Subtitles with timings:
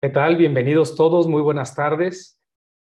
[0.00, 0.36] ¿Qué tal?
[0.36, 2.38] Bienvenidos todos, muy buenas tardes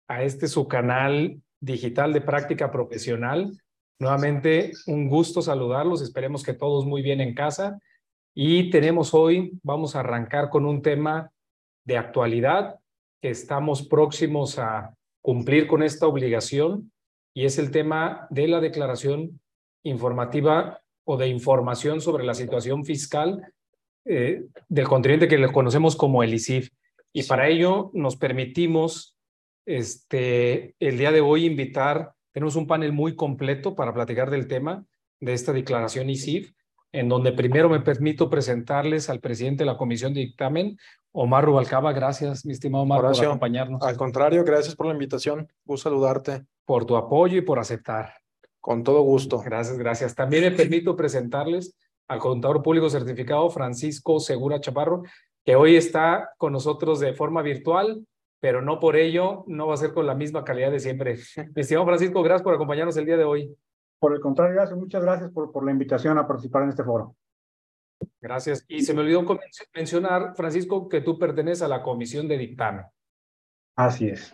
[0.08, 3.52] a este su canal digital de práctica profesional.
[4.00, 7.82] Nuevamente, un gusto saludarlos, esperemos que todos muy bien en casa.
[8.34, 11.34] Y tenemos hoy, vamos a arrancar con un tema
[11.84, 12.80] de actualidad
[13.22, 16.94] que estamos próximos a cumplir con esta obligación
[17.34, 19.42] y es el tema de la declaración
[19.84, 23.54] informativa o de información sobre la situación fiscal
[24.06, 26.70] eh, del contribuyente que le conocemos como el ICIF.
[27.14, 29.18] Y para ello nos permitimos
[29.66, 34.86] este, el día de hoy invitar, tenemos un panel muy completo para platicar del tema
[35.20, 36.54] de esta declaración ICIF,
[36.92, 40.78] en donde primero me permito presentarles al presidente de la Comisión de Dictamen,
[41.14, 41.94] Omar Rubalcaba.
[41.94, 43.82] Gracias, mi estimado Omar, por acompañarnos.
[43.84, 45.48] Al contrario, gracias por la invitación.
[45.66, 46.44] Gusto saludarte.
[46.66, 48.14] Por tu apoyo y por aceptar.
[48.60, 49.40] Con todo gusto.
[49.40, 50.16] Gracias, gracias.
[50.16, 51.76] También me permito presentarles
[52.08, 55.04] al contador público certificado Francisco Segura Chaparro,
[55.46, 58.06] que hoy está con nosotros de forma virtual,
[58.40, 61.18] pero no por ello no va a ser con la misma calidad de siempre.
[61.56, 63.56] Mi estimado Francisco, gracias por acompañarnos el día de hoy.
[64.00, 67.16] Por el contrario, gracias, muchas gracias por, por la invitación a participar en este foro.
[68.20, 68.66] Gracias.
[68.68, 69.24] Y se me olvidó
[69.76, 72.86] mencionar, Francisco, que tú perteneces a la comisión de dictamen.
[73.76, 74.34] Así es.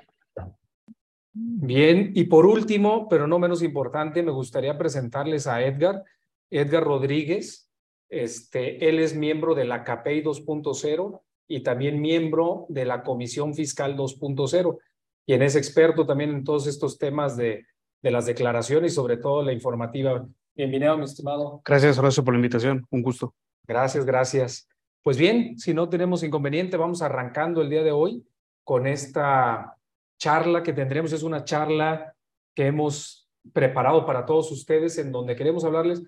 [1.34, 6.04] Bien, y por último, pero no menos importante, me gustaría presentarles a Edgar,
[6.50, 7.67] Edgar Rodríguez,
[8.10, 13.96] este, él es miembro de la CAPEI 2.0 y también miembro de la Comisión Fiscal
[13.98, 14.78] 2.0,
[15.26, 17.66] quien es experto también en todos estos temas de,
[18.02, 20.28] de las declaraciones y sobre todo la informativa.
[20.56, 21.62] Bienvenido, mi estimado.
[21.64, 22.86] Gracias, Horacio, por la invitación.
[22.90, 23.34] Un gusto.
[23.66, 24.68] Gracias, gracias.
[25.04, 28.26] Pues bien, si no tenemos inconveniente, vamos arrancando el día de hoy
[28.64, 29.78] con esta
[30.20, 31.14] charla que tendremos.
[31.14, 32.14] Es una charla
[32.56, 36.04] que hemos preparado para todos ustedes en donde queremos hablarles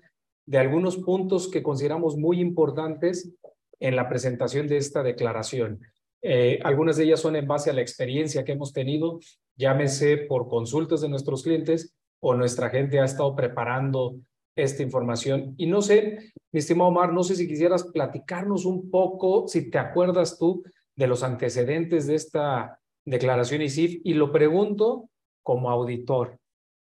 [0.50, 3.32] de algunos puntos que consideramos muy importantes
[3.78, 5.78] en la presentación de esta declaración.
[6.22, 9.20] Eh, algunas de ellas son en base a la experiencia que hemos tenido,
[9.56, 14.16] llámese por consultas de nuestros clientes o nuestra gente ha estado preparando
[14.56, 15.54] esta información.
[15.56, 19.78] Y no sé, mi estimado Omar, no sé si quisieras platicarnos un poco, si te
[19.78, 20.64] acuerdas tú
[20.96, 25.08] de los antecedentes de esta declaración ISIF, y lo pregunto
[25.44, 26.39] como auditor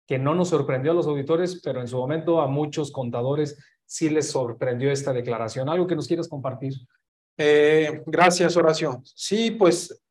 [0.09, 4.09] que no nos sorprendió a los auditores, pero en su momento a muchos contadores sí
[4.09, 5.69] les sorprendió esta declaración.
[5.69, 6.73] ¿Algo que nos quieras compartir?
[7.37, 9.03] Eh, gracias, Horacio.
[9.05, 10.01] Sí, pues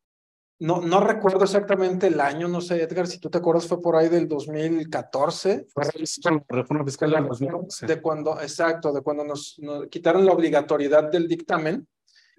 [0.59, 3.97] no, no recuerdo exactamente el año, no sé, Edgar, si tú te acuerdas, fue por
[3.97, 5.67] ahí del 2014.
[5.67, 7.85] Fue la reforma fiscal del 2014.
[7.85, 11.85] De cuando, exacto, de cuando nos, nos quitaron la obligatoriedad del dictamen.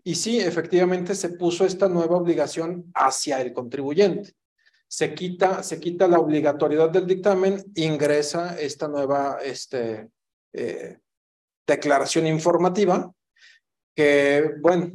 [0.03, 4.32] Y sí, efectivamente se puso esta nueva obligación hacia el contribuyente
[4.91, 10.11] se quita, se quita la obligatoriedad del dictamen, ingresa esta nueva este,
[10.53, 10.99] eh,
[11.65, 13.12] declaración informativa,
[13.95, 14.91] que, bueno,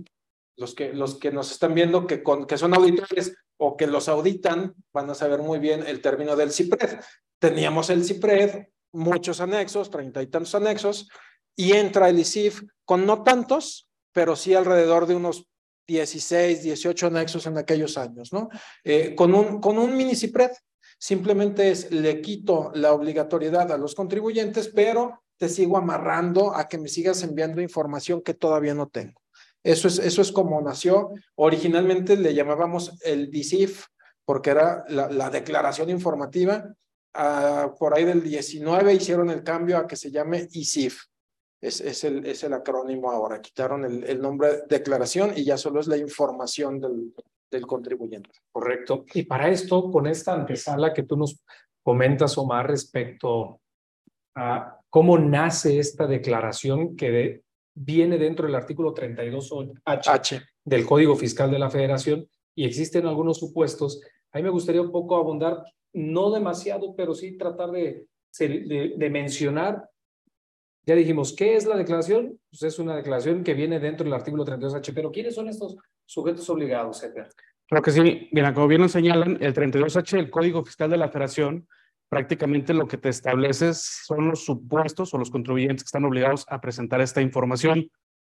[0.58, 4.10] los que, los que nos están viendo que, con, que son auditores o que los
[4.10, 7.00] auditan van a saber muy bien el término del CIPRED.
[7.40, 11.08] Teníamos el CIPRED, muchos anexos, treinta y tantos anexos,
[11.56, 15.48] y entra el ICIF con no tantos, pero sí alrededor de unos
[15.88, 18.50] 16, 18 anexos en aquellos años, ¿no?
[18.84, 20.52] Eh, con, un, con un mini CIPRED,
[20.98, 26.78] simplemente es, le quito la obligatoriedad a los contribuyentes, pero te sigo amarrando a que
[26.78, 29.22] me sigas enviando información que todavía no tengo.
[29.64, 31.12] Eso es, eso es como nació.
[31.36, 33.86] Originalmente le llamábamos el DICIF,
[34.24, 36.74] porque era la, la declaración informativa.
[37.14, 41.06] Ah, por ahí del 19 hicieron el cambio a que se llame ICIF
[41.62, 43.42] es, es, el, es el acrónimo ahora.
[43.42, 47.14] Quitaron el, el, nombre declaración y ya solo es la información del,
[47.50, 48.30] del contribuyente.
[48.52, 49.06] Correcto.
[49.14, 51.42] Y para esto, con esta antesala que tú nos
[51.84, 53.62] comentas, Omar, respecto
[54.36, 57.42] a cómo nace esta declaración que
[57.74, 60.42] viene dentro del artículo 32H H.
[60.64, 64.02] del Código Fiscal de la Federación y existen algunos supuestos.
[64.32, 68.08] A mí me gustaría un poco abundar, no demasiado, pero sí tratar de,
[68.40, 69.90] de, de mencionar
[70.86, 72.40] ya dijimos, ¿qué es la declaración?
[72.50, 76.50] Pues es una declaración que viene dentro del artículo 32H, pero ¿quiénes son estos sujetos
[76.50, 77.30] obligados, Edgar?
[77.68, 78.30] Creo que sí.
[78.32, 81.68] Mira, como bien lo señalan, el 32H, el Código Fiscal de la Federación,
[82.10, 86.62] prácticamente lo que te establece son los supuestos o los contribuyentes que están obligados a
[86.62, 87.90] presentar esta información.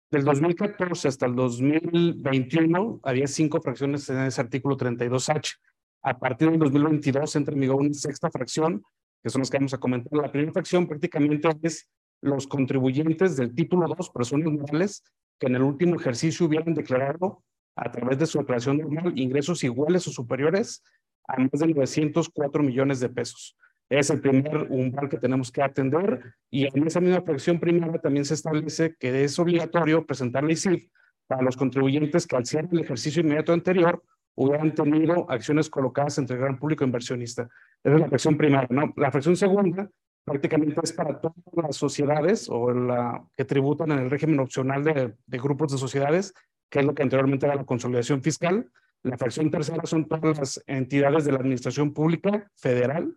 [0.09, 5.55] Del 2014 hasta el 2021 había cinco fracciones en ese artículo 32H.
[6.03, 8.81] A partir del 2022 entra en vigor una sexta fracción,
[9.21, 10.13] que son las que vamos a comentar.
[10.13, 11.89] La primera fracción prácticamente es
[12.25, 15.03] los contribuyentes del título 2, personas morales,
[15.39, 17.43] que en el último ejercicio hubieran declarado
[17.75, 20.83] a través de su declaración normal ingresos iguales o superiores
[21.27, 23.57] a más de 904 millones de pesos.
[23.89, 28.25] Es el primer umbral que tenemos que atender y en esa misma fracción primera también
[28.25, 30.87] se establece que es obligatorio presentar la ICIF
[31.27, 34.01] para los contribuyentes que al cierre del ejercicio inmediato anterior
[34.35, 37.47] hubieran tenido acciones colocadas entre el gran público inversionista.
[37.83, 38.67] Esa es la fracción primera.
[38.69, 38.93] ¿no?
[38.97, 39.89] La fracción segunda
[40.25, 45.13] prácticamente es para todas las sociedades o la que tributan en el régimen opcional de,
[45.27, 46.33] grupos de sociedades,
[46.69, 48.69] que es lo que anteriormente era la consolidación fiscal.
[49.03, 53.15] La fracción tercera son todas las entidades de la administración pública federal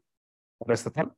[0.58, 1.14] o estatal.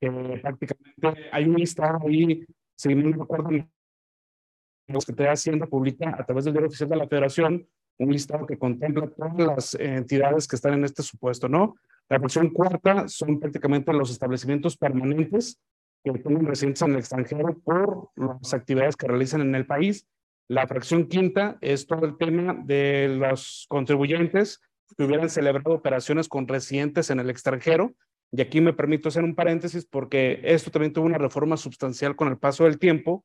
[0.00, 2.46] que prácticamente hay un listado ahí,
[2.76, 6.96] si no me acuerdo, la Secretaría de Hacienda publica a través del diario oficial de
[6.96, 7.66] la Federación
[7.98, 11.76] un listado que contempla todas las entidades que están en este supuesto, ¿no?
[12.08, 15.60] La fracción cuarta son prácticamente los establecimientos permanentes
[16.04, 20.06] que tienen residencia en el extranjero por las actividades que realizan en el país.
[20.46, 24.60] La fracción quinta es todo el tema de los contribuyentes
[24.96, 27.96] que hubieran celebrado operaciones con residentes en el extranjero.
[28.30, 32.28] Y aquí me permito hacer un paréntesis porque esto también tuvo una reforma sustancial con
[32.28, 33.24] el paso del tiempo,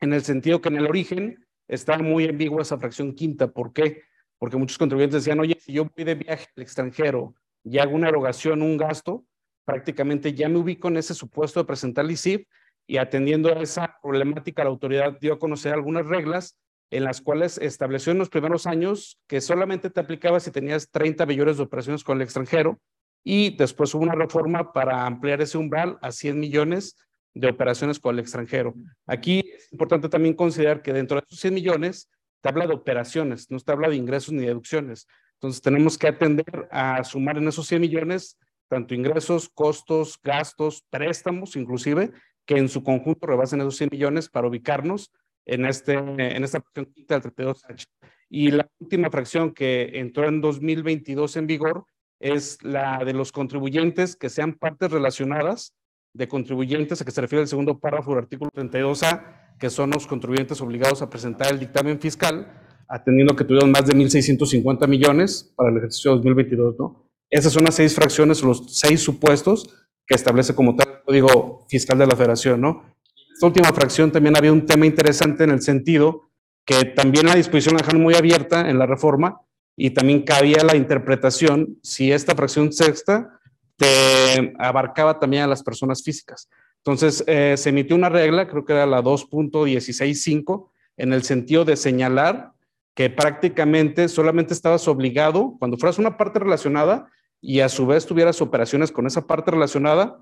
[0.00, 3.48] en el sentido que en el origen estaba muy ambigua esa fracción quinta.
[3.48, 4.02] ¿Por qué?
[4.38, 7.34] Porque muchos contribuyentes decían, oye, si yo voy de viaje al extranjero
[7.64, 9.24] y hago una erogación, un gasto,
[9.64, 12.46] prácticamente ya me ubico en ese supuesto de presentar el
[12.86, 16.56] y atendiendo a esa problemática, la autoridad dio a conocer algunas reglas
[16.90, 21.24] en las cuales estableció en los primeros años que solamente te aplicaba si tenías 30
[21.26, 22.78] millones de operaciones con el extranjero
[23.24, 26.96] y después hubo una reforma para ampliar ese umbral a 100 millones
[27.32, 28.74] de operaciones con el extranjero.
[29.06, 32.10] Aquí es importante también considerar que dentro de esos 100 millones
[32.42, 35.08] te habla de operaciones, no te habla de ingresos ni deducciones.
[35.44, 41.54] Entonces tenemos que atender a sumar en esos 100 millones tanto ingresos, costos, gastos, préstamos
[41.54, 42.12] inclusive,
[42.46, 45.12] que en su conjunto rebasen esos 100 millones para ubicarnos
[45.44, 47.84] en, este, en esta fracción quinta del 32H.
[48.30, 51.84] Y la última fracción que entró en 2022 en vigor
[52.20, 55.74] es la de los contribuyentes que sean partes relacionadas
[56.14, 60.06] de contribuyentes a que se refiere el segundo párrafo del artículo 32A, que son los
[60.06, 65.70] contribuyentes obligados a presentar el dictamen fiscal, atendiendo que tuvieron más de 1.650 millones para
[65.70, 67.10] el ejercicio 2022, ¿no?
[67.30, 69.68] Esas son las seis fracciones, los seis supuestos
[70.06, 72.94] que establece como tal el Código Fiscal de la Federación, ¿no?
[73.32, 76.30] Esta última fracción también había un tema interesante en el sentido
[76.64, 79.40] que también la disposición la dejan muy abierta en la reforma
[79.76, 83.40] y también cabía la interpretación si esta fracción sexta
[83.76, 86.48] te abarcaba también a las personas físicas.
[86.78, 91.76] Entonces, eh, se emitió una regla, creo que era la 2.165, en el sentido de
[91.76, 92.53] señalar
[92.94, 97.10] que prácticamente solamente estabas obligado, cuando fueras una parte relacionada
[97.40, 100.20] y a su vez tuvieras operaciones con esa parte relacionada,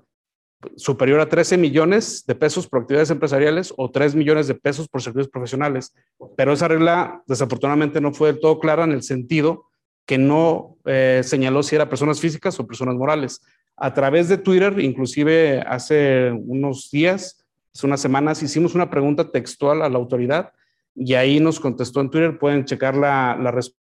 [0.75, 5.01] superior a 13 millones de pesos por actividades empresariales o 3 millones de pesos por
[5.01, 5.93] servicios profesionales.
[6.35, 9.65] Pero esa regla desafortunadamente no fue del todo clara en el sentido
[10.05, 13.41] que no eh, señaló si eran personas físicas o personas morales.
[13.75, 19.81] A través de Twitter, inclusive hace unos días, hace unas semanas, hicimos una pregunta textual
[19.81, 20.53] a la autoridad
[20.95, 23.81] y ahí nos contestó en Twitter, pueden checar la, la respuesta,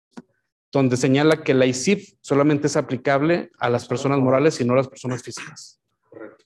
[0.71, 4.77] donde señala que la ICIP solamente es aplicable a las personas morales y no a
[4.77, 5.81] las personas físicas.
[6.09, 6.45] Correcto.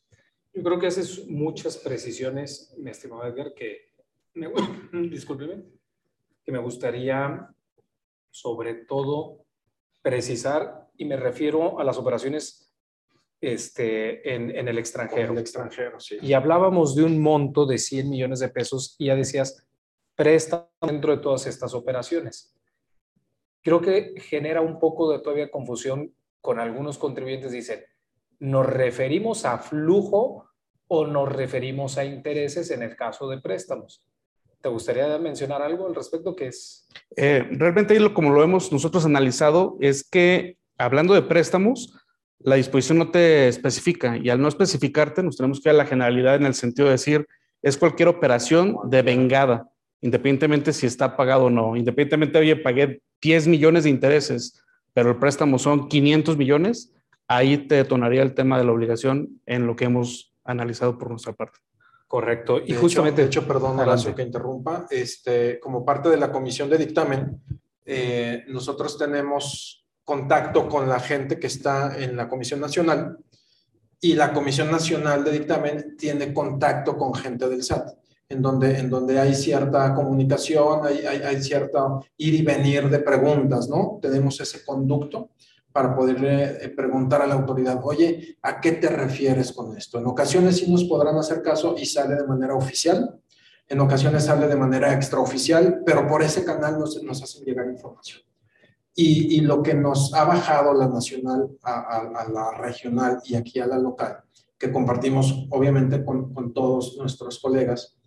[0.54, 3.92] Yo creo que haces muchas precisiones, mi estimado Edgar, que
[4.34, 4.48] me,
[5.10, 5.64] discúlpeme,
[6.44, 7.50] que me gustaría
[8.30, 9.46] sobre todo
[10.02, 12.74] precisar, y me refiero a las operaciones
[13.42, 15.32] este, en, en el extranjero.
[15.32, 16.18] En el extranjero, sí.
[16.22, 19.68] Y hablábamos de un monto de 100 millones de pesos y ya decías,
[20.22, 22.54] presta dentro de todas estas operaciones.
[23.64, 27.52] Creo que genera un poco de todavía confusión con algunos contribuyentes.
[27.52, 27.80] Dicen,
[28.38, 30.46] ¿nos referimos a flujo
[30.88, 34.06] o nos referimos a intereses en el caso de préstamos?
[34.62, 36.88] ¿Te gustaría mencionar algo al respecto que es?
[37.18, 41.98] Eh, realmente, como lo hemos nosotros analizado, es que hablando de préstamos,
[42.38, 45.88] la disposición no te especifica y al no especificarte nos tenemos que ir a la
[45.88, 47.28] generalidad en el sentido de decir,
[47.64, 49.71] es cualquier operación de vengada,
[50.02, 51.76] independientemente si está pagado o no.
[51.76, 54.62] Independientemente, oye, pagué 10 millones de intereses,
[54.94, 56.94] pero el préstamo son 500 millones,
[57.28, 61.34] ahí te detonaría el tema de la obligación en lo que hemos analizado por nuestra
[61.34, 61.60] parte.
[62.08, 62.60] Correcto.
[62.60, 66.32] Y de justamente, hecho, de hecho perdón, Horacio, que interrumpa, este, como parte de la
[66.32, 67.42] comisión de dictamen,
[67.86, 73.18] eh, nosotros tenemos contacto con la gente que está en la Comisión Nacional
[74.02, 77.92] y la Comisión Nacional de Dictamen tiene contacto con gente del SAT,
[78.32, 83.00] en donde, en donde hay cierta comunicación, hay, hay, hay cierta ir y venir de
[83.00, 84.00] preguntas, ¿no?
[84.02, 85.32] Tenemos ese conducto
[85.72, 90.00] para poderle eh, preguntar a la autoridad, oye, ¿a qué te refieres con esto?
[90.00, 93.20] En ocasiones sí nos podrán hacer caso y sale de manera oficial,
[93.68, 98.22] en ocasiones sale de manera extraoficial, pero por ese canal nos, nos hacen llegar información.
[98.94, 103.36] Y, y, lo que nos ha bajado la nacional a, a, a, la regional y
[103.36, 104.18] aquí a la local,
[104.58, 107.98] que compartimos obviamente con, con todos nuestros colegas,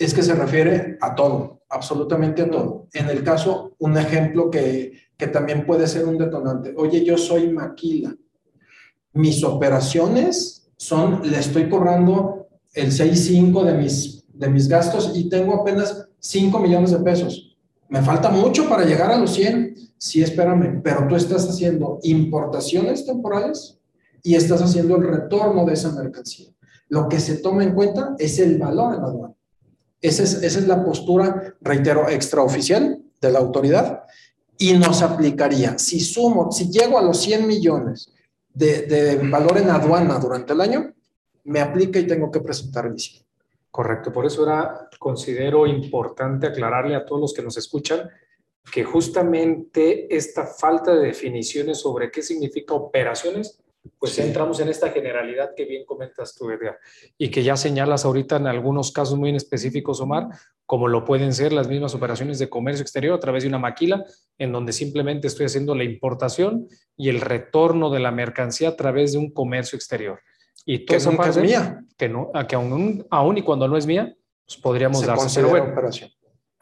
[0.00, 2.88] es que se refiere a todo, absolutamente a todo.
[2.94, 6.72] En el caso, un ejemplo que, que también puede ser un detonante.
[6.76, 8.16] Oye, yo soy maquila.
[9.12, 15.54] Mis operaciones son, le estoy cobrando el 6.5 de mis, de mis gastos y tengo
[15.60, 17.58] apenas 5 millones de pesos.
[17.90, 19.74] Me falta mucho para llegar a los 100.
[19.98, 23.78] Sí, espérame, pero tú estás haciendo importaciones temporales
[24.22, 26.48] y estás haciendo el retorno de esa mercancía.
[26.88, 29.34] Lo que se toma en cuenta es el valor en la aduana.
[30.00, 34.04] Esa es, esa es la postura, reitero, extraoficial de la autoridad
[34.58, 38.12] y nos aplicaría, si sumo, si llego a los 100 millones
[38.52, 40.92] de, de valor en aduana durante el año,
[41.44, 43.24] me aplica y tengo que presentar el ICI.
[43.70, 48.10] Correcto, por eso era, considero importante aclararle a todos los que nos escuchan
[48.70, 53.59] que justamente esta falta de definiciones sobre qué significa operaciones
[53.98, 54.22] pues Sí.
[54.22, 56.78] entramos en esta generalidad que bien comentas tú, Edgar,
[57.16, 60.28] y que ya señalas ahorita en algunos casos muy en específicos, Omar,
[60.66, 64.04] como lo pueden ser las mismas operaciones de comercio exterior a través de una maquila,
[64.38, 69.12] en donde simplemente estoy haciendo la importación y el retorno de la mercancía a través
[69.12, 70.20] de un comercio exterior.
[70.66, 71.84] Y toda Que esa nunca es parte mía.
[71.96, 74.14] que, no, a que aún, aún y cuando no es mía,
[74.46, 75.40] pues podríamos Se darse.
[75.40, 76.10] Pero bueno, operación.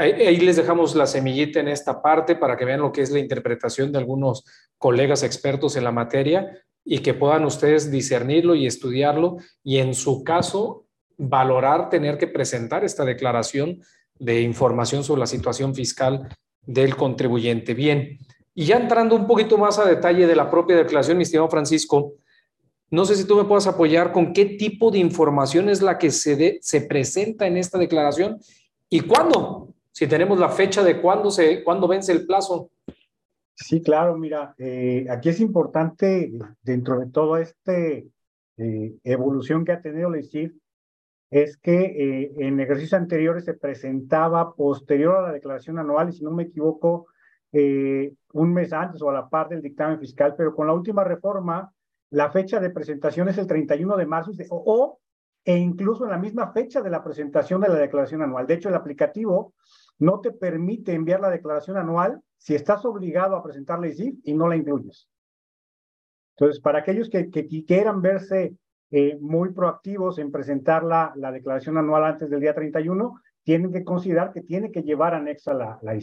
[0.00, 3.10] Ahí, ahí les dejamos la semillita en esta parte para que vean lo que es
[3.10, 4.44] la interpretación de algunos
[4.78, 6.46] colegas expertos en la materia
[6.90, 10.86] y que puedan ustedes discernirlo y estudiarlo y en su caso
[11.18, 13.82] valorar tener que presentar esta declaración
[14.18, 16.26] de información sobre la situación fiscal
[16.62, 17.74] del contribuyente.
[17.74, 18.16] Bien,
[18.54, 22.14] y ya entrando un poquito más a detalle de la propia declaración, mi estimado Francisco,
[22.90, 26.10] no sé si tú me puedas apoyar con qué tipo de información es la que
[26.10, 28.40] se, se presenta en esta declaración
[28.88, 32.70] y cuándo, si tenemos la fecha de cuándo, se, cuándo vence el plazo.
[33.60, 36.30] Sí, claro, mira, eh, aquí es importante,
[36.62, 37.72] dentro de toda esta
[38.56, 40.52] evolución que ha tenido la ICIF,
[41.30, 46.24] es que eh, en ejercicios anteriores se presentaba posterior a la declaración anual, y si
[46.24, 47.08] no me equivoco,
[47.52, 51.02] eh, un mes antes o a la par del dictamen fiscal, pero con la última
[51.02, 51.72] reforma,
[52.10, 55.00] la fecha de presentación es el 31 de marzo, o, o
[55.44, 58.46] e incluso en la misma fecha de la presentación de la declaración anual.
[58.46, 59.54] De hecho, el aplicativo
[59.98, 64.34] no te permite enviar la declaración anual si estás obligado a presentar la ICIF y
[64.34, 65.08] no la incluyes.
[66.36, 67.28] Entonces, para aquellos que,
[67.66, 68.56] quieran verse
[68.90, 73.84] eh, muy proactivos en presentar la, la, declaración anual antes del día 31, tienen que
[73.84, 75.98] considerar que tiene que llevar anexa la, la.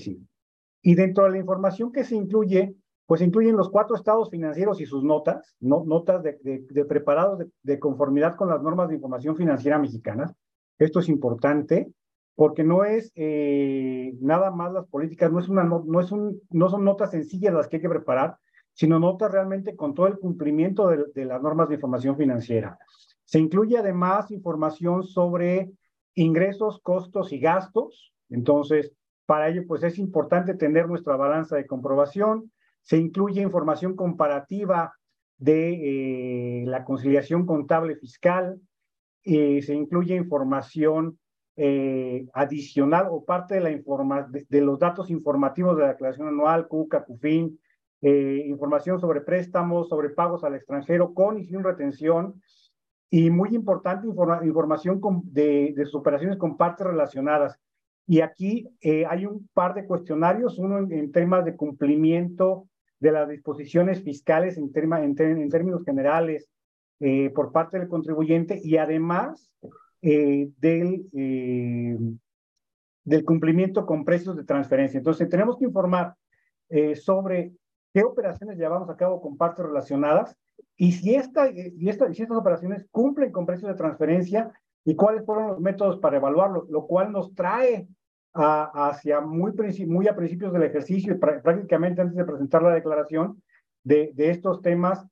[0.81, 2.75] Y dentro de la información que se incluye,
[3.05, 7.79] pues incluyen los cuatro estados financieros y sus notas, no, notas de, de, preparados de,
[7.79, 10.33] conformidad con las normas de información financiera mexicanas.
[10.77, 11.91] Esto es importante
[12.35, 16.41] porque no es eh, nada más las políticas, no, es una, no, no, es un,
[16.51, 18.37] no son notas sencillas las que hay que preparar,
[18.73, 22.77] sino notas realmente con todo el cumplimiento de, las normas de información financiera.
[23.23, 25.71] Se incluye además información sobre
[26.13, 28.13] ingresos, costos y gastos.
[28.29, 28.91] Entonces,
[29.25, 32.51] para ello, pues es importante tener nuestra balanza de comprobación.
[32.81, 34.93] Se incluye información comparativa
[35.37, 38.59] de eh, la conciliación contable fiscal.
[39.23, 41.17] Eh, se incluye información
[41.57, 46.27] eh, adicional o parte de, la informa de, de, los datos informativos de la declaración
[46.27, 47.59] anual, CUCA, CUFIN,
[48.01, 52.41] eh, información sobre préstamos, sobre pagos al extranjero con y sin retención,
[53.09, 57.59] y muy importante, informa información con, de, de, sus operaciones con partes relacionadas.
[58.07, 62.67] Y aquí eh, hay un par de cuestionarios, uno en, en, temas de cumplimiento
[62.99, 66.49] de las disposiciones fiscales en, terma, en, en términos generales
[66.99, 69.51] eh, por parte del contribuyente y además
[70.07, 71.97] eh, del, eh,
[73.03, 74.99] del cumplimiento con precios de transferencia.
[74.99, 76.13] Entonces, tenemos que informar
[76.69, 77.53] eh, sobre
[77.91, 80.37] qué operaciones llevamos a cabo con partes relacionadas
[80.77, 84.51] y si, esta, y esta, si estas operaciones cumplen con precios de transferencia
[84.83, 87.87] y cuáles fueron los métodos para evaluarlo, lo cual nos trae
[88.31, 89.53] hacia muy,
[89.87, 93.41] muy a principios del ejercicio prácticamente antes de presentar la declaración
[93.83, 95.03] de, de estos temas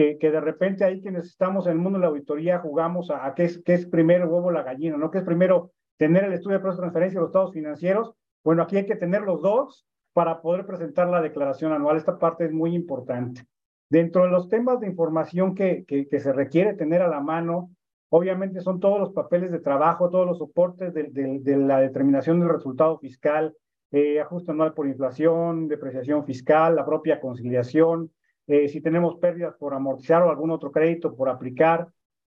[0.00, 3.26] que, que, de repente ahí quienes estamos en el mundo de la auditoría jugamos a,
[3.26, 5.10] a qué, es, qué es primero el huevo la gallina, ¿no?
[5.10, 8.14] ¿Qué es primero tener el estudio de precios de transferencia de los estados financieros?
[8.42, 11.98] Bueno, aquí hay que tener los dos para poder presentar la declaración anual.
[11.98, 13.44] Esta parte es muy importante.
[13.90, 17.70] Dentro de los temas de información que, que, que se requiere tener a la mano,
[18.08, 22.40] obviamente son todos los papeles de trabajo, todos los soportes de, de, de la determinación
[22.40, 23.54] del resultado fiscal,
[23.90, 28.10] eh, ajuste anual por inflación, depreciación fiscal, la propia conciliación,
[28.50, 31.86] eh, si tenemos pérdidas por amortizar o algún otro crédito por aplicar,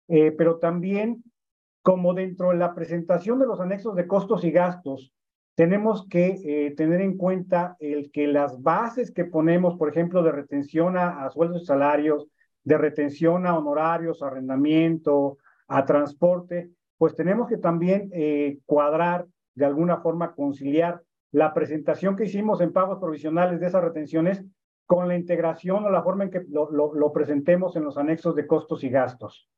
[0.08, 1.22] eh, pero también
[1.80, 5.12] como dentro de la presentación de los anexos de costos y gastos,
[5.54, 10.32] tenemos que eh, tener en cuenta el que las bases que ponemos, por ejemplo, de
[10.32, 12.26] retención a, sueldos y salarios,
[12.64, 18.10] de retención a honorarios, arrendamiento, a transporte, pues tenemos que también
[18.66, 21.00] cuadrar, de alguna forma conciliar.
[21.30, 24.44] La presentación que hicimos en pagos provisionales de esas retenciones
[24.88, 28.46] con la integración o la forma en que lo, lo presentemos en los anexos de
[28.46, 29.50] costos y gastos.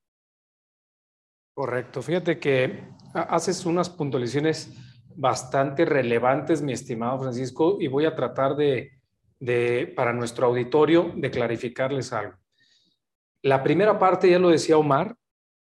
[1.55, 2.03] Correcto.
[2.03, 2.83] Fíjate que
[3.15, 4.75] haces unas puntualizaciones
[5.15, 8.91] bastante relevantes, mi estimado Francisco, y voy a tratar de,
[9.39, 12.37] de, para nuestro auditorio, de clarificarles algo.
[13.43, 15.15] La primera parte, ya lo decía Omar,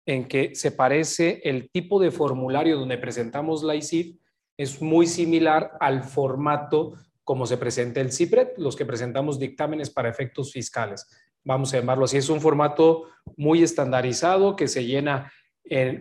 [0.05, 4.19] en que se parece el tipo de formulario donde presentamos la ICIF,
[4.59, 10.11] es muy similar al formato como se presenta el CIPRED, los que presentamos dictámenes para
[10.11, 11.07] efectos fiscales.
[11.43, 13.05] Vamos a llamarlo así, es un formato
[13.37, 15.33] muy estandarizado que se llena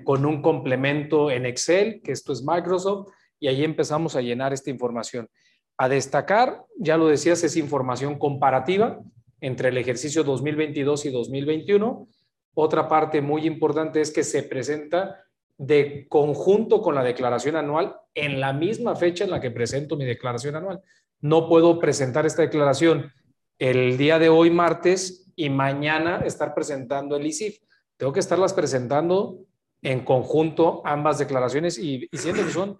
[0.03, 4.69] con un complemento en Excel, que esto es Microsoft, y ahí empezamos a llenar esta
[4.69, 5.29] información.
[5.77, 8.99] A destacar, ya lo decías, es información comparativa
[9.41, 12.07] entre el ejercicio 2022 y 2021.
[12.53, 15.25] Otra parte muy importante es que se presenta
[15.57, 20.05] de conjunto con la declaración anual en la misma fecha en la que presento mi
[20.05, 20.81] declaración anual.
[21.23, 23.13] No puedo presentar esta declaración
[23.57, 27.59] el día de hoy, martes, y mañana estar presentando el ICIF.
[27.95, 29.39] Tengo que estarlas presentando
[29.81, 32.77] en conjunto ambas declaraciones y, siendo que son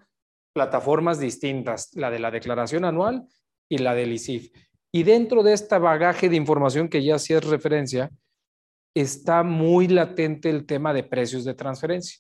[0.54, 3.26] plataformas distintas, la de la declaración anual
[3.70, 4.52] y la del ICIF.
[4.92, 8.12] Y dentro de este bagaje de información que ya hacías referencia,
[8.94, 12.20] está muy latente el tema de precios de transferencia,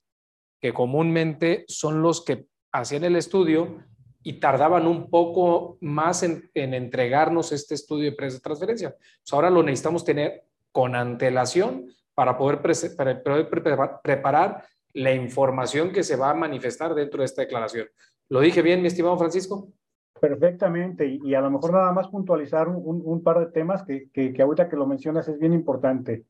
[0.61, 3.83] que comúnmente son los que hacían el estudio
[4.23, 8.95] y tardaban un poco más en, entregarnos este estudio de precios de transferencia.
[8.97, 16.29] Pues ahora lo necesitamos tener con antelación para poder, preparar la información que se va
[16.29, 17.87] a manifestar dentro de esta declaración.
[18.29, 19.67] ¿Lo dije bien, mi estimado Francisco?
[20.19, 24.69] Perfectamente, y, a lo mejor nada más puntualizar un, par de temas que, que, ahorita
[24.69, 26.23] que lo mencionas es bien importante.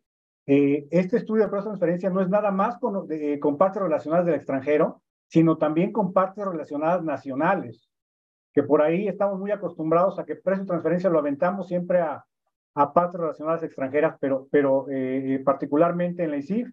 [0.48, 3.08] Eh, este estudio de de transferencia no es nada más con,
[3.40, 7.90] con partes relacionadas del extranjero, sino también con partes relacionadas nacionales,
[8.54, 12.24] que por ahí estamos muy acostumbrados a que precio de transferencia lo aventamos siempre a,
[12.76, 16.70] a partes relacionadas extranjeras, pero, pero eh, particularmente en la ICIF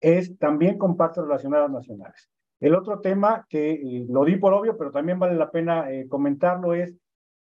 [0.00, 2.30] es también con partes relacionadas nacionales.
[2.60, 6.06] El otro tema que eh, lo di por obvio, pero también vale la pena eh,
[6.08, 6.94] comentarlo, es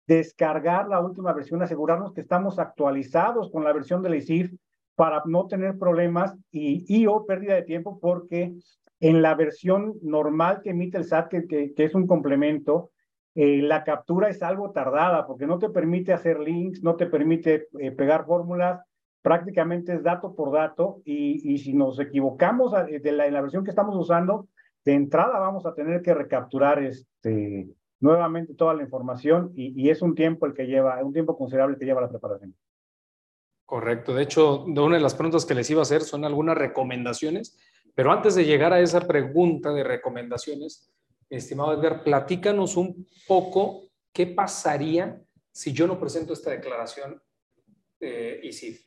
[0.07, 4.51] descargar la última versión, asegurarnos que estamos actualizados con la versión de la ICIF
[4.95, 8.53] para no tener problemas y, y o pérdida de tiempo, porque
[8.99, 12.91] en la versión normal que emite el SAT, que, es un complemento,
[13.35, 17.67] eh, la captura es algo tardada porque no te permite hacer links, no te permite
[17.95, 18.81] pegar fórmulas,
[19.21, 23.69] prácticamente es dato por dato y, si nos equivocamos de la, en la versión que
[23.69, 24.47] estamos usando,
[24.85, 30.01] de entrada vamos a tener que recapturar este, nuevamente toda la información y, y es
[30.01, 32.55] un tiempo el que lleva, un tiempo considerable que lleva la preparación.
[33.65, 34.15] Correcto.
[34.15, 37.55] De hecho, de una de las preguntas que les iba a hacer son algunas recomendaciones,
[37.95, 40.89] pero antes de llegar a esa pregunta de recomendaciones,
[41.29, 45.21] estimado Edgar, platícanos un poco qué pasaría
[45.51, 47.21] si yo no presento esta declaración
[47.99, 48.85] eh, ICIF.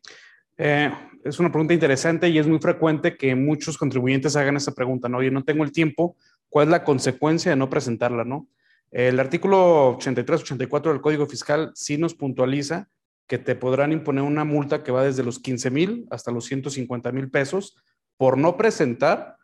[0.56, 0.90] Eh,
[1.24, 5.18] es una pregunta interesante y es muy frecuente que muchos contribuyentes hagan esa pregunta, ¿no?
[5.18, 6.16] Oye, no tengo el tiempo,
[6.48, 8.48] ¿cuál es la consecuencia de no presentarla, no?
[8.90, 12.90] El artículo 83-84 del Código Fiscal sí nos puntualiza
[13.26, 17.10] que te podrán imponer una multa que va desde los 15 mil hasta los 150
[17.12, 17.76] mil pesos
[18.16, 19.36] por no presentar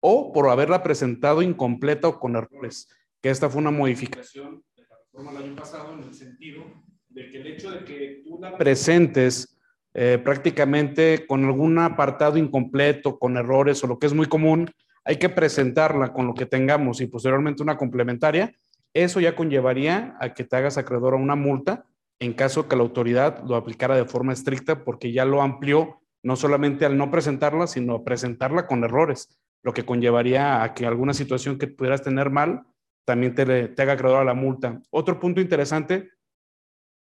[0.00, 2.88] o por haberla presentado incompleta o con errores,
[3.22, 6.64] que esta fue una modificación de la reforma del año pasado en el sentido
[7.08, 9.56] de que el hecho de que tú la presentes
[9.94, 14.70] eh, prácticamente con algún apartado incompleto, con errores o lo que es muy común,
[15.04, 18.52] hay que presentarla con lo que tengamos y posteriormente una complementaria.
[18.92, 21.86] Eso ya conllevaría a que te hagas acreedor a una multa
[22.18, 26.34] en caso que la autoridad lo aplicara de forma estricta porque ya lo amplió no
[26.34, 31.56] solamente al no presentarla, sino presentarla con errores, lo que conllevaría a que alguna situación
[31.56, 32.66] que pudieras tener mal
[33.04, 34.82] también te, te haga acreedor a la multa.
[34.90, 36.10] Otro punto interesante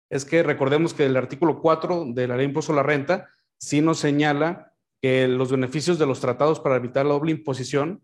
[0.09, 3.29] es que recordemos que el artículo 4 de la ley de impuesto a la renta
[3.59, 8.03] sí nos señala que los beneficios de los tratados para evitar la doble imposición,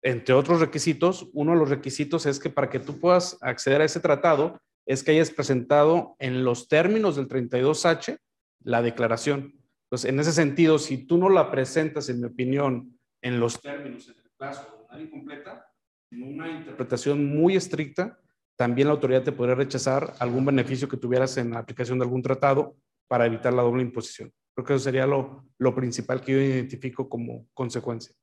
[0.00, 3.84] entre otros requisitos, uno de los requisitos es que para que tú puedas acceder a
[3.84, 8.20] ese tratado es que hayas presentado en los términos del 32H
[8.62, 9.60] la declaración.
[9.92, 14.08] Entonces, en ese sentido, si tú no la presentas, en mi opinión, en los términos,
[14.08, 15.70] en el plazo de una incompleta,
[16.10, 18.18] en una interpretación muy estricta,
[18.56, 22.22] también la autoridad te podría rechazar algún beneficio que tuvieras en la aplicación de algún
[22.22, 22.74] tratado
[23.06, 24.32] para evitar la doble imposición.
[24.54, 28.14] Creo que eso sería lo, lo principal que yo identifico como consecuencia.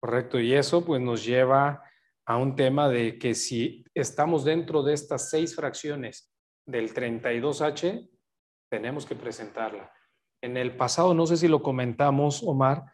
[0.00, 1.82] Correcto, y eso pues nos lleva
[2.26, 6.32] a un tema de que si estamos dentro de estas seis fracciones
[6.64, 8.08] del 32H,
[8.70, 9.92] tenemos que presentarla.
[10.40, 12.84] En el pasado, no sé si lo comentamos, Omar,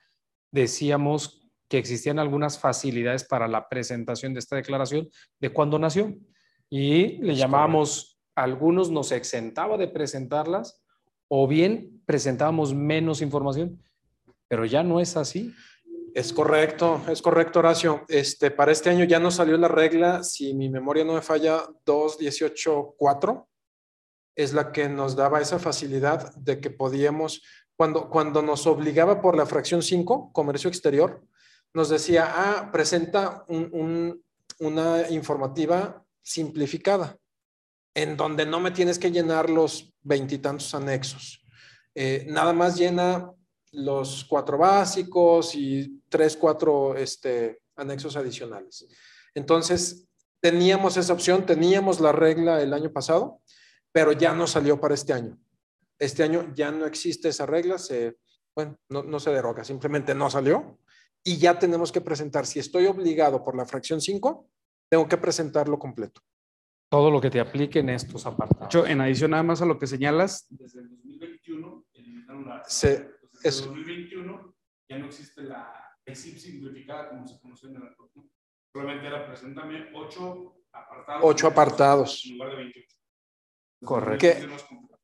[0.50, 5.08] decíamos que existían algunas facilidades para la presentación de esta declaración
[5.40, 6.14] de cuando nació.
[6.70, 10.82] Y le llamamos, algunos nos exentaba de presentarlas
[11.28, 13.82] o bien presentábamos menos información,
[14.48, 15.52] pero ya no es así.
[16.14, 18.04] Es correcto, es correcto, Horacio.
[18.08, 21.64] Este, para este año ya no salió la regla, si mi memoria no me falla,
[21.84, 23.46] 2.18.4
[24.36, 27.42] es la que nos daba esa facilidad de que podíamos,
[27.76, 31.22] cuando, cuando nos obligaba por la fracción 5, comercio exterior,
[31.72, 37.16] nos decía, ah, presenta una informativa simplificada,
[37.94, 41.44] en donde no me tienes que llenar los veintitantos anexos.
[41.94, 43.30] Eh, nada más llena
[43.72, 48.86] los cuatro básicos y tres, cuatro este, anexos adicionales.
[49.34, 50.06] Entonces,
[50.40, 53.40] teníamos esa opción, teníamos la regla el año pasado,
[53.94, 55.38] pero ya no salió para este año.
[56.00, 58.18] Este año ya no existe esa regla, se,
[58.52, 60.80] bueno, no, no se deroga, simplemente no salió
[61.22, 62.44] y ya tenemos que presentar.
[62.44, 64.50] Si estoy obligado por la fracción 5,
[64.90, 66.20] tengo que presentarlo completo.
[66.90, 68.88] Todo lo que te aplique en estos apartados.
[68.88, 72.64] en adición nada más a lo que señalas, desde el 2021 eliminaron la...
[72.66, 73.10] Se,
[73.44, 74.56] desde el 2021
[74.88, 75.72] ya no existe la
[76.04, 78.28] EXIP simplificada como se conoce en el ¿no?
[78.72, 81.22] Solamente era preséntame ocho apartados.
[81.24, 82.24] Ocho apartados.
[82.24, 83.03] En lugar de 28.
[83.84, 84.18] Correcto.
[84.18, 84.48] Que,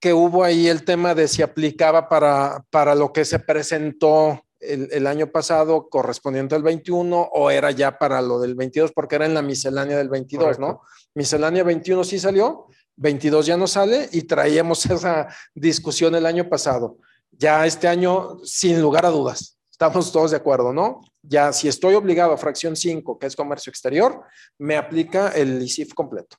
[0.00, 4.88] que hubo ahí el tema de si aplicaba para, para lo que se presentó el,
[4.92, 9.26] el, año pasado correspondiente al 21 o era ya para lo del 22 porque era
[9.26, 10.66] en la miscelánea del 22, Correcto.
[10.66, 10.80] ¿no?
[11.14, 12.66] Miscelánea 21 sí salió,
[12.96, 16.98] 22 ya no sale y traíamos esa discusión el año pasado.
[17.32, 21.00] Ya este año, sin lugar a dudas, estamos todos de acuerdo, ¿no?
[21.22, 24.22] Ya si estoy obligado a fracción 5, que es comercio exterior,
[24.58, 26.36] me aplica el ICIF completo.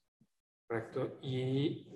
[0.68, 1.18] Correcto.
[1.22, 1.88] Y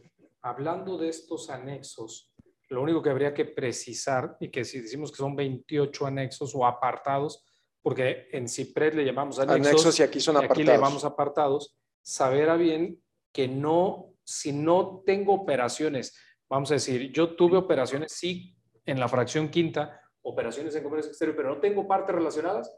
[0.46, 2.32] hablando de estos anexos,
[2.70, 6.66] lo único que habría que precisar, y que si decimos que son 28 anexos o
[6.66, 7.44] apartados,
[7.82, 10.58] porque en CIPRED le llamamos anexos, anexos y aquí son apartados.
[10.58, 13.02] aquí le llamamos apartados, saber a bien
[13.34, 16.16] que no, si no tengo operaciones,
[16.48, 18.56] vamos a decir, yo tuve operaciones, sí,
[18.86, 22.72] en la fracción quinta, operaciones en comercio exterior, pero no tengo partes relacionadas,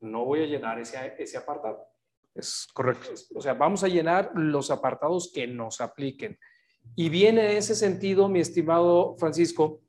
[0.00, 1.82] no voy a llenar ese, ese apartado.
[2.34, 3.10] Es correcto.
[3.34, 6.38] O sea, vamos a llenar los apartados que nos apliquen.
[6.96, 9.80] Y viene en ese sentido, mi estimado Francisco,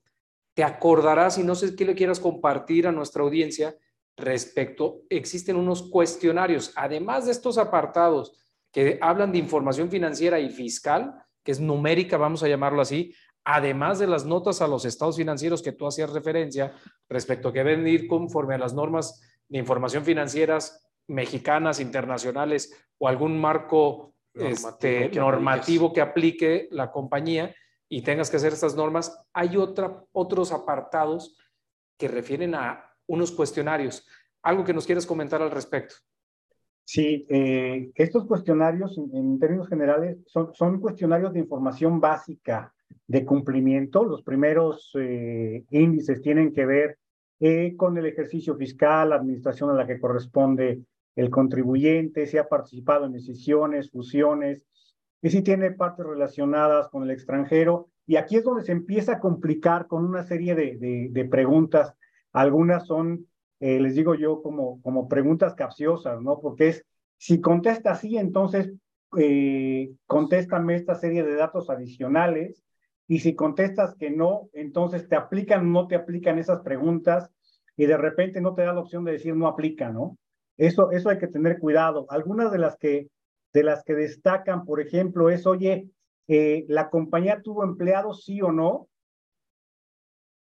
[0.53, 3.75] te acordarás y no sé qué le quieras compartir a nuestra audiencia
[4.17, 8.33] respecto, existen unos cuestionarios, además de estos apartados
[8.71, 13.99] que hablan de información financiera y fiscal, que es numérica, vamos a llamarlo así, además
[13.99, 16.73] de las notas a los estados financieros que tú hacías referencia
[17.09, 23.07] respecto a que deben ir conforme a las normas de información financieras mexicanas, internacionales o
[23.07, 27.55] algún marco normativo, este, que, normativo que aplique la compañía
[27.89, 31.37] y tengas que hacer estas normas, hay otra, otros apartados
[31.97, 34.07] que refieren a unos cuestionarios.
[34.43, 35.95] ¿Algo que nos quieras comentar al respecto?
[36.83, 42.73] Sí, eh, estos cuestionarios en, en términos generales son, son, cuestionarios de información básica
[43.07, 44.03] de cumplimiento.
[44.03, 46.97] Los primeros eh, índices tienen que ver
[47.39, 50.81] eh, con el ejercicio fiscal, la administración a la que corresponde
[51.15, 54.65] el contribuyente, si ha participado en decisiones, fusiones,
[55.21, 57.89] y si tiene partes relacionadas con el extranjero.
[58.07, 61.93] Y aquí es donde se empieza a complicar con una serie de, de, preguntas.
[62.31, 63.27] Algunas son,
[63.59, 66.39] eh, les digo yo, como, como preguntas capciosas, ¿no?
[66.39, 66.85] Porque es,
[67.17, 68.73] si contesta sí, entonces
[69.17, 72.63] eh, contéstame esta serie de datos adicionales.
[73.07, 77.29] Y si contestas que no, entonces te aplican o no te aplican esas preguntas
[77.75, 80.17] y de repente no te da la opción de decir no aplica, ¿no?
[80.61, 82.05] Eso, eso hay que tener cuidado.
[82.09, 83.07] Algunas de las que,
[83.51, 85.89] de las que destacan, por ejemplo, es, oye,
[86.27, 88.87] eh, la compañía tuvo empleados, sí o no,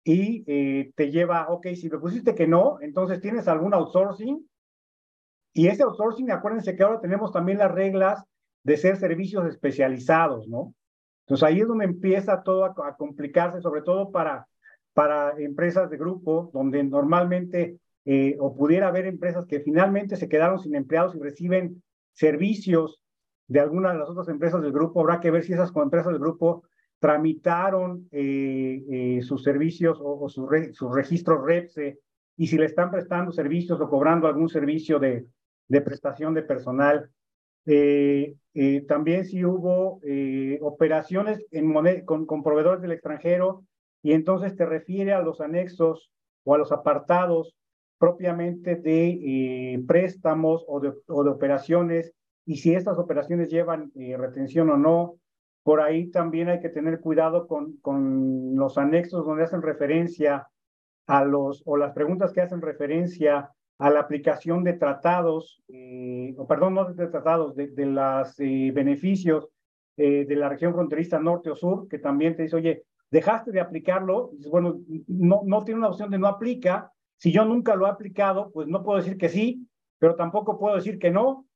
[0.04, 4.48] y eh, te lleva, ok, si me pusiste que no, entonces tienes algún outsourcing.
[5.52, 8.24] Y ese outsourcing, acuérdense que ahora tenemos también las reglas
[8.62, 10.72] de ser servicios especializados, ¿no?
[11.26, 14.48] Entonces ahí es donde empieza todo a, a complicarse, sobre todo para,
[14.94, 17.78] para empresas de grupo, donde normalmente
[18.10, 21.82] eh, o pudiera haber empresas que finalmente se quedaron sin empleados y reciben
[22.14, 23.02] servicios
[23.48, 25.00] de alguna de las otras empresas del grupo.
[25.00, 26.62] Habrá que ver si esas empresas del grupo
[27.00, 31.98] tramitaron eh, eh, sus servicios o, o sus, re, registros REPSE
[32.38, 35.26] y si le están prestando servicios o cobrando algún servicio de,
[35.68, 37.10] de prestación de personal.
[38.86, 40.00] también si hubo
[40.62, 41.74] operaciones en
[42.06, 43.64] con, con proveedores del extranjero
[44.02, 46.10] y entonces te refiere a los anexos
[46.44, 47.54] o a los apartados
[47.98, 52.12] propiamente de eh, préstamos o de, o de, operaciones
[52.46, 55.16] y si estas operaciones llevan eh, retención o no.
[55.62, 60.48] Por ahí también hay que tener cuidado con, con los anexos donde hacen referencia
[61.06, 66.46] a los, o las preguntas que hacen referencia a la aplicación de tratados, eh, o
[66.46, 69.48] perdón, no de tratados, de, de los eh, beneficios
[69.96, 73.60] eh, de la región fronteriza norte o sur, que también te dice, oye, dejaste de
[73.60, 77.86] aplicarlo, dices, bueno, no, no tiene una opción de no aplica, si yo nunca lo
[77.86, 81.46] he aplicado, pues no puedo decir que sí, pero tampoco puedo decir que no.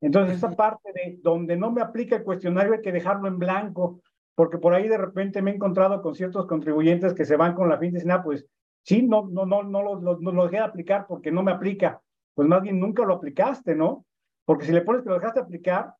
[0.00, 4.00] Entonces, esa parte de donde no me aplica el cuestionario hay que dejarlo en blanco,
[4.34, 7.68] porque por ahí de repente me he encontrado con ciertos contribuyentes que se van con
[7.68, 8.46] la fin de decir, ah, pues
[8.82, 12.00] sí, no, no, no, no lo, no lo dejé de aplicar porque no me aplica.
[12.34, 14.06] Pues más bien nunca lo aplicaste, ¿no?
[14.44, 15.94] Porque si le pones que lo dejaste aplicar,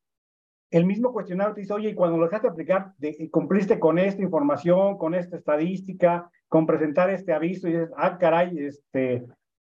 [0.71, 2.93] el mismo cuestionario te dice, oye, y cuando lo dejaste aplicar,
[3.31, 8.57] cumpliste con esta información, con esta estadística, con presentar este aviso, y dices, ah, caray,
[8.59, 9.27] este,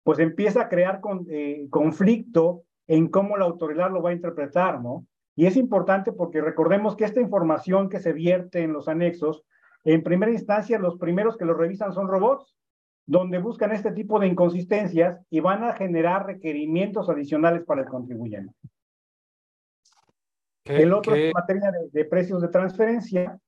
[0.04, 5.06] pues empieza a crear eh, conflicto en cómo la autoridad lo va a interpretar, ¿no?
[5.34, 9.42] Y es importante porque recordemos que esta información que se vierte en los anexos,
[9.82, 12.54] en primera instancia, los primeros que lo revisan son robots,
[13.06, 18.54] donde buscan este tipo de inconsistencias y van a generar requerimientos adicionales para el contribuyente.
[20.64, 23.38] El otro es materia de, precios de transferencia,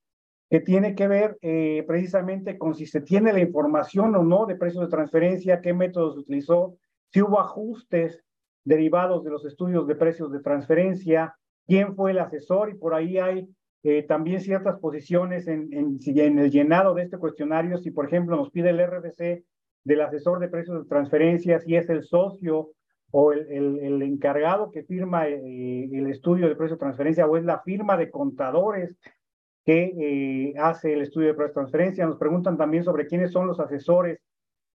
[0.51, 4.55] que tiene que ver eh, precisamente con si se tiene la información o no de
[4.55, 6.77] precios de transferencia, qué métodos se utilizó,
[7.13, 8.23] si hubo ajustes
[8.65, 13.19] derivados de los estudios de precios de transferencia, quién fue el asesor y por ahí
[13.19, 13.49] hay
[13.83, 18.37] eh, también ciertas posiciones en, en, en, el llenado de este cuestionario, si por ejemplo
[18.37, 19.45] nos pide el RBC
[19.85, 22.73] del asesor de precios de transferencia, si es el socio
[23.11, 27.45] o el, el, encargado que firma eh, el estudio de precios de transferencia o es
[27.45, 28.97] la firma de contadores
[29.65, 32.07] que eh, hace el estudio de precios de transferencia.
[32.07, 34.21] Nos preguntan también sobre quiénes son los asesores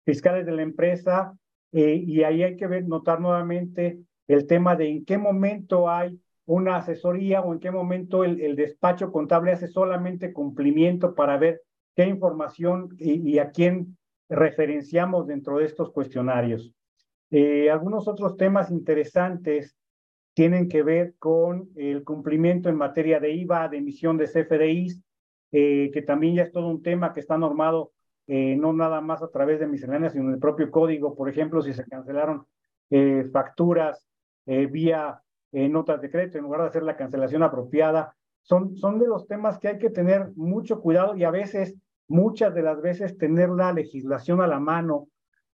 [0.06, 1.34] fiscales de la empresa
[1.72, 6.20] eh, y ahí hay que ver, notar nuevamente el tema de en qué momento hay
[6.46, 11.62] una asesoría o en qué momento el, el despacho contable hace solamente cumplimiento para ver
[12.00, 13.98] qué información y, a quién
[14.30, 16.72] referenciamos dentro de estos cuestionarios.
[17.32, 19.76] Eh, algunos otros temas interesantes
[20.34, 25.02] tienen que ver con el cumplimiento en materia de IVA, de emisión de CFDIs,
[25.52, 27.92] eh, que también ya es todo un tema que está normado
[28.28, 31.16] eh, no nada más a través de misceláneas, sino en el propio código.
[31.16, 32.46] Por ejemplo, si se cancelaron
[33.32, 34.08] facturas
[34.46, 39.28] vía notas de crédito en lugar de hacer la cancelación apropiada, son, son de los
[39.28, 41.76] temas que hay que tener mucho cuidado y a veces,
[42.08, 45.08] muchas de las veces, tener la legislación a la mano,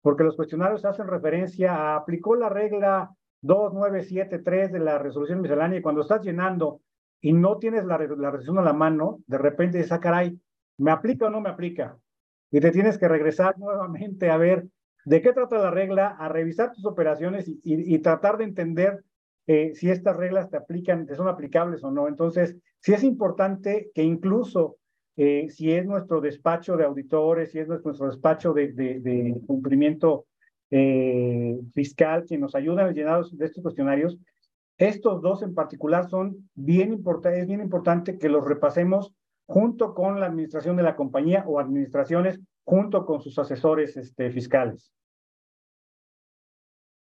[0.06, 3.10] porque los cuestionarios hacen referencia a aplicó la regla
[3.42, 6.82] 2973 de la resolución miscelánea y cuando estás llenando
[7.22, 10.40] y no tienes la, resolución a la mano, de repente dices, ah, caray,
[10.78, 11.98] ¿me aplica o no me aplica?
[12.52, 14.68] y te tienes que regresar nuevamente a ver
[15.06, 19.04] de qué trata la regla, a revisar tus operaciones y tratar de entender
[19.48, 22.08] eh, si estas reglas te aplican, te son aplicables o no.
[22.08, 24.78] Entonces, sí es importante que incluso
[25.18, 30.26] eh, si es nuestro despacho de auditores, si es nuestro despacho de, de, de cumplimiento
[30.72, 34.18] eh, fiscal quien nos ayuda en el llenado de estos cuestionarios,
[34.78, 39.14] estos dos en particular son bien importantes, es bien importante que los repasemos
[39.48, 44.92] junto con la administración de la compañía o administraciones junto con sus asesores este, fiscales.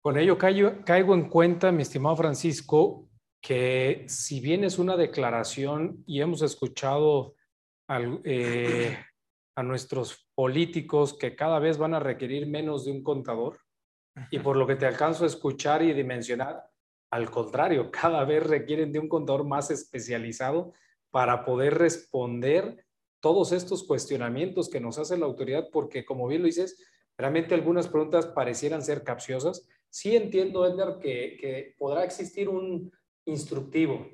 [0.00, 3.08] Con ello caigo, caigo en cuenta, mi estimado Francisco,
[3.42, 7.34] que si bien es una declaración y hemos escuchado
[7.88, 8.96] al, eh,
[9.56, 13.58] a nuestros políticos que cada vez van a requerir menos de un contador,
[14.30, 16.64] y por lo que te alcanzo a escuchar y dimensionar,
[17.10, 20.72] al contrario, cada vez requieren de un contador más especializado
[21.10, 22.84] para poder responder
[23.20, 27.88] todos estos cuestionamientos que nos hace la autoridad, porque como bien lo dices, realmente algunas
[27.88, 29.66] preguntas parecieran ser capciosas.
[29.90, 32.92] Sí entiendo, Edgar, que, que podrá existir un
[33.24, 34.06] instructivo,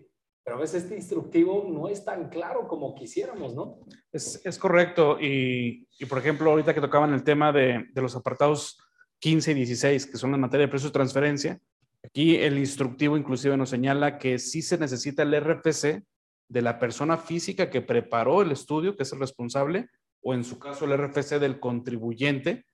[0.44, 3.80] pero a veces este instructivo no es tan claro como quisiéramos, ¿no?
[4.12, 5.18] Es, es correcto.
[5.18, 8.78] Y, y, por ejemplo, ahorita que tocaban el tema de, de, los apartados
[9.20, 11.60] 15 y 16, que son la materia de precios de transferencia,
[12.04, 16.04] aquí el instructivo inclusive nos señala que sí se necesita el RFC
[16.48, 19.88] de la persona física que preparó el estudio, que es el responsable,
[20.20, 22.66] o en su caso el RFC del contribuyente,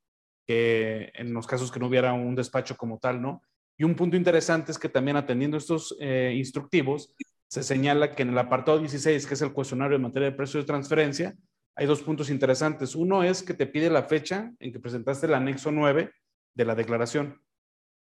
[0.44, 3.42] que en los casos que no hubiera un despacho como tal, ¿no?
[3.78, 7.14] Y un punto interesante es que también atendiendo estos eh, instructivos,
[7.50, 10.62] se señala que en el apartado 16, que es el cuestionario de materia de precios
[10.62, 11.36] de transferencia,
[11.74, 12.94] hay dos puntos interesantes.
[12.94, 16.12] Uno es que te pide la fecha en que presentaste el anexo 9
[16.54, 17.42] de la declaración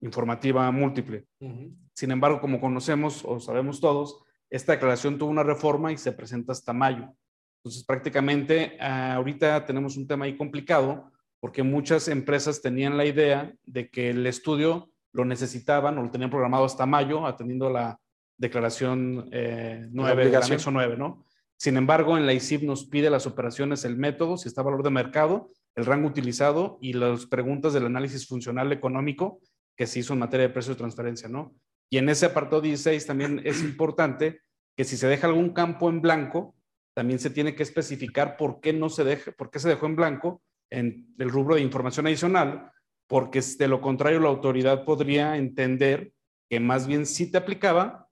[0.02, 1.24] informativa múltiple.
[1.40, 1.76] Uh -huh.
[1.94, 6.52] Sin embargo, como conocemos o sabemos todos, esta declaración tuvo una reforma y se presenta
[6.52, 7.14] hasta mayo.
[7.60, 13.54] Entonces, prácticamente uh, ahorita tenemos un tema ahí complicado porque muchas empresas tenían la idea
[13.64, 17.98] de que el estudio lo necesitaban o lo tenían programado hasta mayo, atendiendo la
[18.42, 21.24] declaración eh, 9, el anexo 9, ¿no?
[21.56, 24.90] Sin embargo, en la ICIP nos pide las operaciones, el método, si está valor de
[24.90, 29.38] mercado, el rango utilizado y las preguntas del análisis funcional económico,
[29.76, 31.54] que se hizo en materia de precio de transferencia, ¿no?
[31.88, 34.40] Y en ese apartado 16 también es importante
[34.76, 36.56] que si se deja algún campo en blanco,
[36.94, 39.96] también se tiene que especificar por qué no se deja, por qué se dejó en
[39.96, 42.72] blanco en el rubro de información adicional,
[43.06, 46.12] porque de lo contrario la autoridad podría entender
[46.50, 48.08] que más bien sí te aplicaba,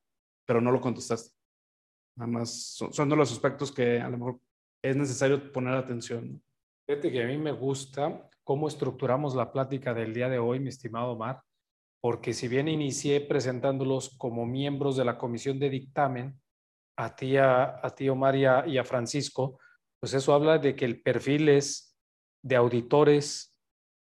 [0.50, 1.30] pero no lo contestaste.
[2.16, 4.40] Nada más son, son de los aspectos que a lo mejor
[4.82, 6.42] es necesario poner atención.
[6.88, 10.70] Fíjate que a mí me gusta cómo estructuramos la plática del día de hoy, mi
[10.70, 11.40] estimado Omar,
[12.02, 16.40] porque si bien inicié presentándolos como miembros de la comisión de dictamen,
[16.98, 19.60] a ti, a, a ti Omar y a, y a Francisco,
[20.00, 21.96] pues eso habla de que el perfil es
[22.42, 23.56] de auditores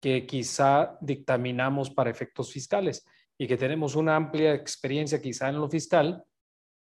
[0.02, 3.06] que quizá dictaminamos para efectos fiscales
[3.38, 6.24] y que tenemos una amplia experiencia quizá en lo fiscal,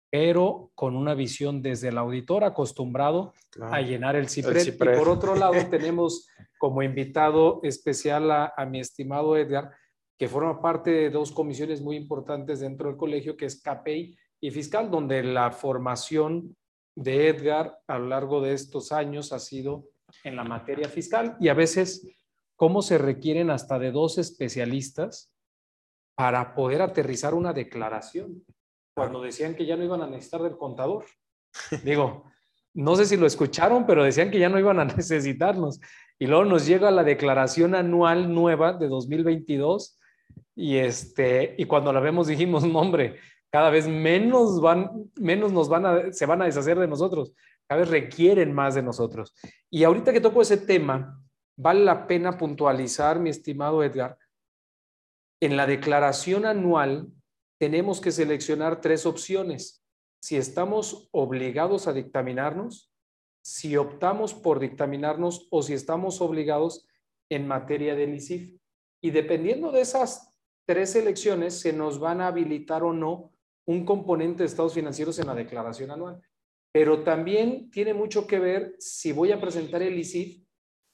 [0.09, 4.61] pero con una visión desde el auditor acostumbrado a llenar el CIPRED.
[4.61, 4.93] CIPRED.
[4.93, 9.71] Y por otro lado, tenemos como invitado especial a, a mi estimado Edgar,
[10.17, 14.51] que forma parte de dos comisiones muy importantes dentro del colegio, que es CAPEI y
[14.51, 16.55] Fiscal, donde la formación
[16.95, 19.89] de Edgar a lo largo de estos años ha sido
[20.23, 22.07] en la materia fiscal y a veces
[22.55, 25.31] cómo se requieren hasta de dos especialistas
[26.15, 28.43] para poder aterrizar una declaración
[28.97, 31.05] cuando decían que ya no iban a necesitar del contador.
[31.83, 32.23] Digo,
[32.73, 35.79] no sé si lo escucharon, pero decían que ya no iban a necesitarnos.
[36.17, 39.99] Y luego nos llega la declaración anual nueva de 2022
[40.55, 43.19] y, este, y cuando la vemos dijimos, no hombre,
[43.51, 47.33] cada vez menos, van, menos nos van a, se van a deshacer de nosotros,
[47.67, 49.35] cada vez requieren más de nosotros.
[49.69, 51.21] Y ahorita que toco ese tema,
[51.55, 54.17] vale la pena puntualizar, mi estimado Edgar,
[55.39, 57.11] en la declaración anual
[57.59, 59.83] tenemos que seleccionar tres opciones.
[60.21, 62.91] Si estamos obligados a dictaminarnos,
[63.43, 66.87] si optamos por dictaminarnos o si estamos obligados
[67.29, 68.59] en materia del ICIF.
[69.01, 70.33] Y dependiendo de esas
[70.65, 73.31] tres elecciones, se nos van a habilitar o no
[73.65, 76.21] un componente de estados financieros en la declaración anual.
[76.73, 80.46] Pero también tiene mucho que ver si voy a presentar el ICIF,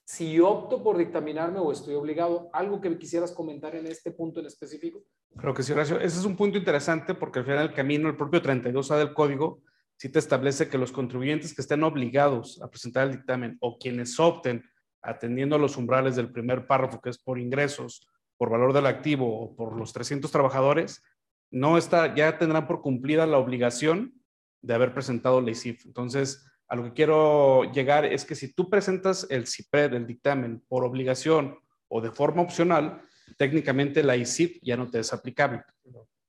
[0.05, 2.49] si opto por dictaminarme o estoy obligado.
[2.53, 5.03] ¿Algo que quisieras comentar en este punto en específico?
[5.37, 5.99] Creo que sí, Horacio.
[5.99, 9.61] Ese es un punto interesante porque al final del camino, el propio 32A del código
[9.97, 14.19] sí te establece que los contribuyentes que estén obligados a presentar el dictamen o quienes
[14.19, 14.63] opten
[15.01, 19.39] atendiendo a los umbrales del primer párrafo, que es por ingresos, por valor del activo
[19.39, 21.03] o por los 300 trabajadores,
[21.51, 24.13] no está, ya tendrán por cumplida la obligación
[24.61, 25.85] de haber presentado la ICIF.
[25.85, 30.63] Entonces, a lo que quiero llegar es que si tú presentas el CIPRED, el dictamen,
[30.67, 33.01] por obligación o de forma opcional,
[33.37, 35.63] técnicamente la ICIF ya no te es aplicable.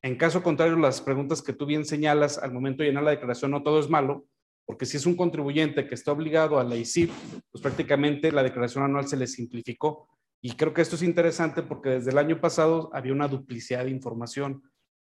[0.03, 3.53] En caso contrario, las preguntas que tú bien señalas al momento de llenar la declaración,
[3.53, 4.27] no todo es malo,
[4.67, 7.11] porque si es un contribuyente que está obligado a la ICIF,
[7.51, 10.09] pues prácticamente la declaración anual se le simplificó.
[10.43, 13.91] Y creo que esto es interesante porque desde el año pasado había una duplicidad de
[13.91, 14.63] información.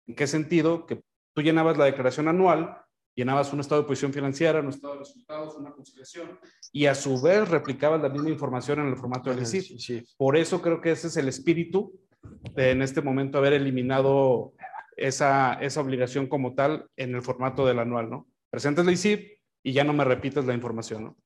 [0.07, 0.87] ¿En qué sentido?
[0.87, 1.03] Que
[1.35, 2.79] tú llenabas la declaración anual,
[3.17, 6.39] llenabas un estado de posición financiera, un estado de resultados, una conciliación,
[6.73, 9.45] y a su vez replicabas la misma información en el formato del.
[9.47, 10.05] Sí, sí.
[10.17, 11.99] Por eso creo que ese es el espíritu
[12.55, 14.53] de en este momento haber eliminado
[14.97, 18.27] esa, esa obligación como tal en el formato del anual, ¿no?
[18.51, 19.21] Presentas la ICIF
[19.63, 21.17] y ya no me repites la información, ¿no?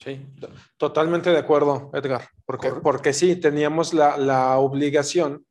[0.00, 5.44] Sí, to- totalmente de acuerdo, Edgar, porque, porque sí, teníamos la, la obligación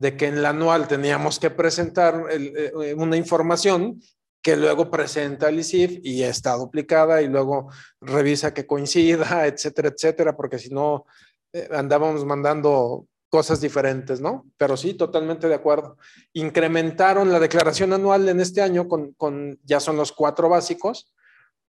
[0.00, 4.00] de que en la anual teníamos que presentar el- eh, una información
[4.44, 10.36] que luego presenta el ICIF y está duplicada y luego revisa que coincida, etcétera, etcétera,
[10.36, 11.06] porque si no
[11.54, 14.44] eh, andábamos mandando cosas diferentes, ¿no?
[14.58, 15.96] Pero sí, totalmente de acuerdo.
[16.34, 21.14] Incrementaron la declaración anual en este año con, con ya son los cuatro básicos,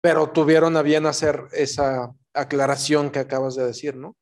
[0.01, 4.17] pero tuvieron a bien hacer esa aclaración que acabas de decir, ¿no?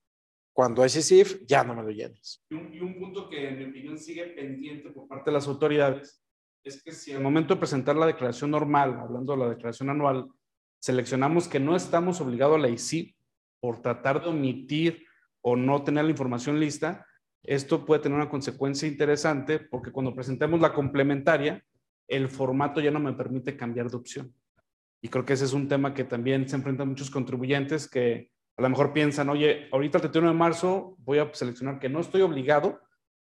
[0.53, 2.43] Cuando es ICIF, ya no me lo llenes.
[2.51, 6.20] Y un punto que en mi opinión sigue pendiente por parte de las autoridades
[6.65, 10.29] es que si al momento de presentar la declaración normal, hablando de la declaración anual,
[10.81, 13.17] seleccionamos que no estamos obligados a la ICIP
[13.61, 15.05] por tratar de omitir
[15.43, 17.07] o no tener la información lista,
[17.43, 21.65] esto puede tener una consecuencia interesante porque cuando presentemos la complementaria,
[22.07, 24.35] el formato ya no me permite cambiar de opción.
[25.01, 28.63] Y creo que ese es un tema que también se enfrentan muchos contribuyentes que a
[28.63, 32.21] lo mejor piensan, oye, ahorita el 31 de marzo voy a seleccionar que no estoy
[32.21, 32.81] obligado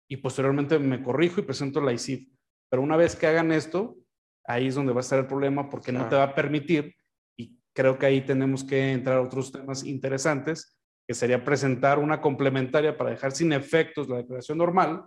[0.09, 2.27] y posteriormente me corrijo y presento la ICIF.
[2.71, 3.97] Pero una vez que hagan esto,
[4.45, 6.95] ahí es donde va a estar el problema porque no te va a permitir,
[7.37, 12.21] y creo que ahí tenemos que entrar a otros temas interesantes, que sería presentar una
[12.21, 15.03] complementaria para dejar sin efectos la declaración normal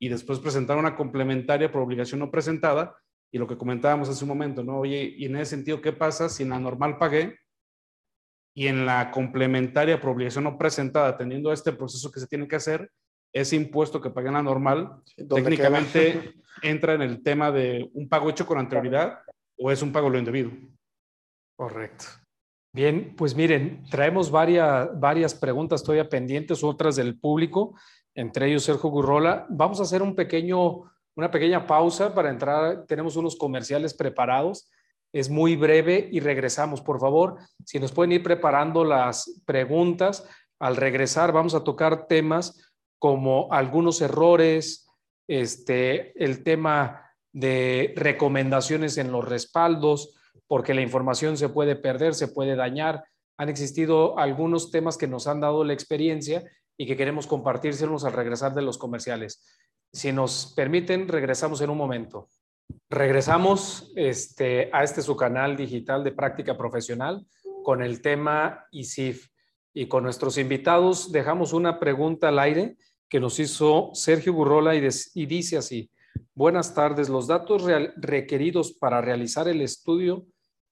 [0.00, 2.96] y después presentar una complementaria por obligación no presentada.
[3.30, 4.78] Y lo que comentábamos hace un momento, ¿no?
[4.78, 7.38] Oye, y en ese sentido, ¿qué pasa si en la normal pagué
[8.54, 12.56] y en la complementaria por obligación no presentada, teniendo este proceso que se tiene que
[12.56, 12.90] hacer,
[13.32, 18.46] ese impuesto que pagan la normal, técnicamente entra en el tema de un pago hecho
[18.46, 19.20] con anterioridad
[19.56, 20.50] o es un pago lo indebido.
[21.56, 22.04] Correcto.
[22.74, 27.74] Bien, pues miren, traemos varias, varias preguntas todavía pendientes, otras del público,
[28.14, 29.46] entre ellos Sergio Gurrola.
[29.50, 32.86] Vamos a hacer un pequeño, una pequeña pausa para entrar.
[32.86, 34.70] Tenemos unos comerciales preparados.
[35.12, 36.80] Es muy breve y regresamos.
[36.80, 40.26] Por favor, si nos pueden ir preparando las preguntas.
[40.58, 42.71] Al regresar vamos a tocar temas
[43.02, 44.88] como algunos errores,
[45.26, 50.14] este, el tema de recomendaciones en los respaldos,
[50.46, 53.02] porque la información se puede perder, se puede dañar.
[53.38, 56.44] Han existido algunos temas que nos han dado la experiencia
[56.76, 59.44] y que queremos compartírselos al regresar de los comerciales.
[59.92, 62.28] Si nos permiten, regresamos en un momento.
[62.88, 67.26] Regresamos este, a este su canal digital de práctica profesional
[67.64, 69.26] con el tema ISIF.
[69.74, 72.76] Y con nuestros invitados dejamos una pregunta al aire
[73.12, 75.90] que nos hizo Sergio Burrola y, y dice así,
[76.34, 77.62] buenas tardes, los datos
[77.96, 80.24] requeridos para realizar el estudio,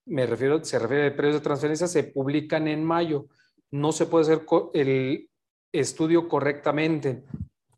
[0.06, 3.26] me refiero, se refiere a precios de transferencia, se publican en mayo.
[3.70, 5.28] No se puede hacer el
[5.70, 7.24] estudio correctamente.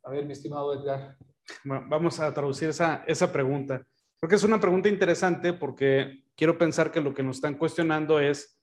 [0.04, 1.16] A ver, mi estimado Edgar.
[1.64, 3.84] vamos a traducir esa, esa pregunta.
[4.20, 8.20] Creo que es una pregunta interesante porque quiero pensar que lo que nos están cuestionando
[8.20, 8.56] es,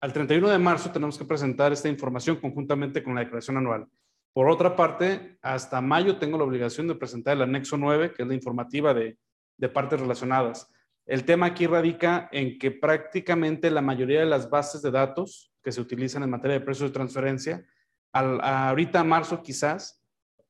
[0.00, 3.88] al 31 de marzo tenemos que presentar esta información conjuntamente con la declaración anual.
[4.32, 8.28] Por otra parte, hasta mayo tengo la obligación de presentar el anexo 9, que es
[8.28, 9.18] la informativa de,
[9.72, 10.68] partes relacionadas.
[11.06, 15.70] El tema aquí radica en que prácticamente la mayoría de las bases de datos que
[15.70, 17.64] se utilizan en materia de precios de transferencia,
[18.12, 20.02] al, ahorita marzo quizás,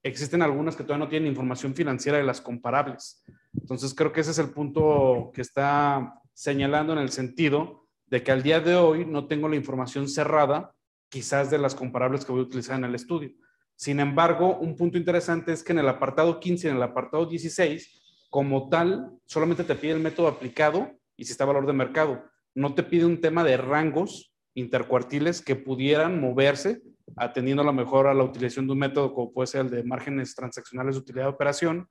[0.02, 3.22] existen algunas que todavía no tienen información financiera de las comparables.
[3.60, 8.32] Entonces creo que ese es el punto que está señalando en el sentido de que
[8.32, 10.74] al día de hoy no tengo la información cerrada
[11.08, 13.32] quizás de las comparables que voy a utilizar en el estudio.
[13.76, 17.26] Sin embargo, un punto interesante es que en el apartado 15 y en el apartado
[17.26, 22.24] 16, como tal, solamente te pide el método aplicado y si está valor de mercado.
[22.54, 26.82] No te pide un tema de rangos intercuartiles que pudieran moverse
[27.16, 29.84] atendiendo a lo mejor a la utilización de un método como puede ser el de
[29.84, 31.88] márgenes transaccionales de utilidad de operación,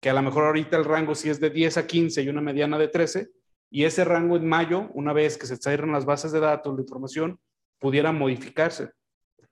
[0.00, 2.40] que a lo mejor ahorita el rango sí es de 10 a 15 y una
[2.40, 3.28] mediana de 13,
[3.70, 6.82] y ese rango en mayo, una vez que se cierren las bases de datos, de
[6.82, 7.38] información,
[7.78, 8.90] pudiera modificarse.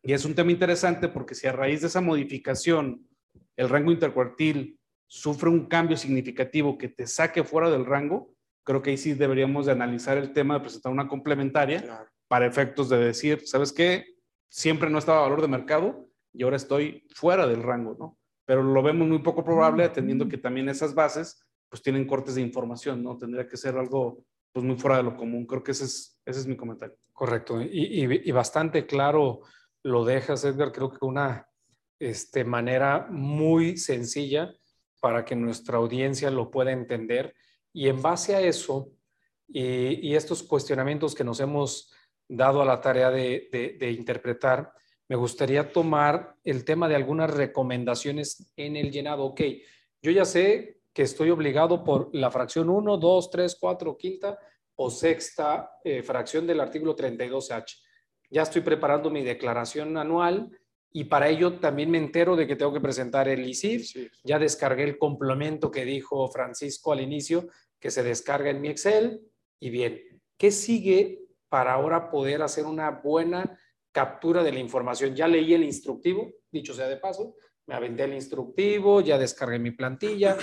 [0.03, 3.07] Y es un tema interesante porque si a raíz de esa modificación
[3.57, 8.33] el rango intercuartil sufre un cambio significativo que te saque fuera del rango,
[8.65, 12.89] creo que ahí sí deberíamos de analizar el tema de presentar una complementaria para efectos
[12.89, 14.15] de decir, ¿sabes qué?
[14.49, 18.19] Siempre no estaba a valor de mercado y ahora estoy fuera del rango, ¿no?
[18.47, 22.41] Pero lo vemos muy poco probable atendiendo que también esas bases pues tienen cortes de
[22.41, 23.19] información, ¿no?
[23.19, 25.47] Tendría que ser algo pues muy fuera de lo común.
[25.47, 26.97] Creo que ese es, ese es mi comentario.
[27.13, 27.61] Correcto.
[27.61, 29.43] Y, y bastante claro
[29.83, 31.49] lo dejas, Edgar, creo que una
[31.99, 34.55] este, manera muy sencilla
[35.01, 37.35] para que nuestra audiencia lo pueda entender.
[37.73, 38.93] Y en base a eso
[39.49, 41.93] y, estos cuestionamientos que nos hemos
[42.29, 44.73] dado a la tarea de, de, interpretar,
[45.09, 49.25] me gustaría tomar el tema de algunas recomendaciones en el llenado.
[49.25, 49.41] Ok,
[50.01, 54.39] yo ya sé que estoy obligado por la fracción 1, 2, 3, 4, quinta
[54.77, 57.77] o sexta eh, fracción del artículo 32H
[58.31, 60.51] ya estoy preparando mi declaración anual
[60.93, 64.11] y para ello también me entero de que tengo que presentar el ISIF.
[64.25, 69.21] Ya descargué el complemento que dijo Francisco al inicio, que se descarga en mi Excel.
[69.61, 70.01] Y bien,
[70.37, 73.59] ¿qué sigue para ahora poder hacer una buena
[73.93, 75.15] captura de la información?
[75.15, 79.71] Ya leí el instructivo, dicho sea de paso, me aventé el instructivo, ya descargué mi
[79.71, 80.37] plantilla.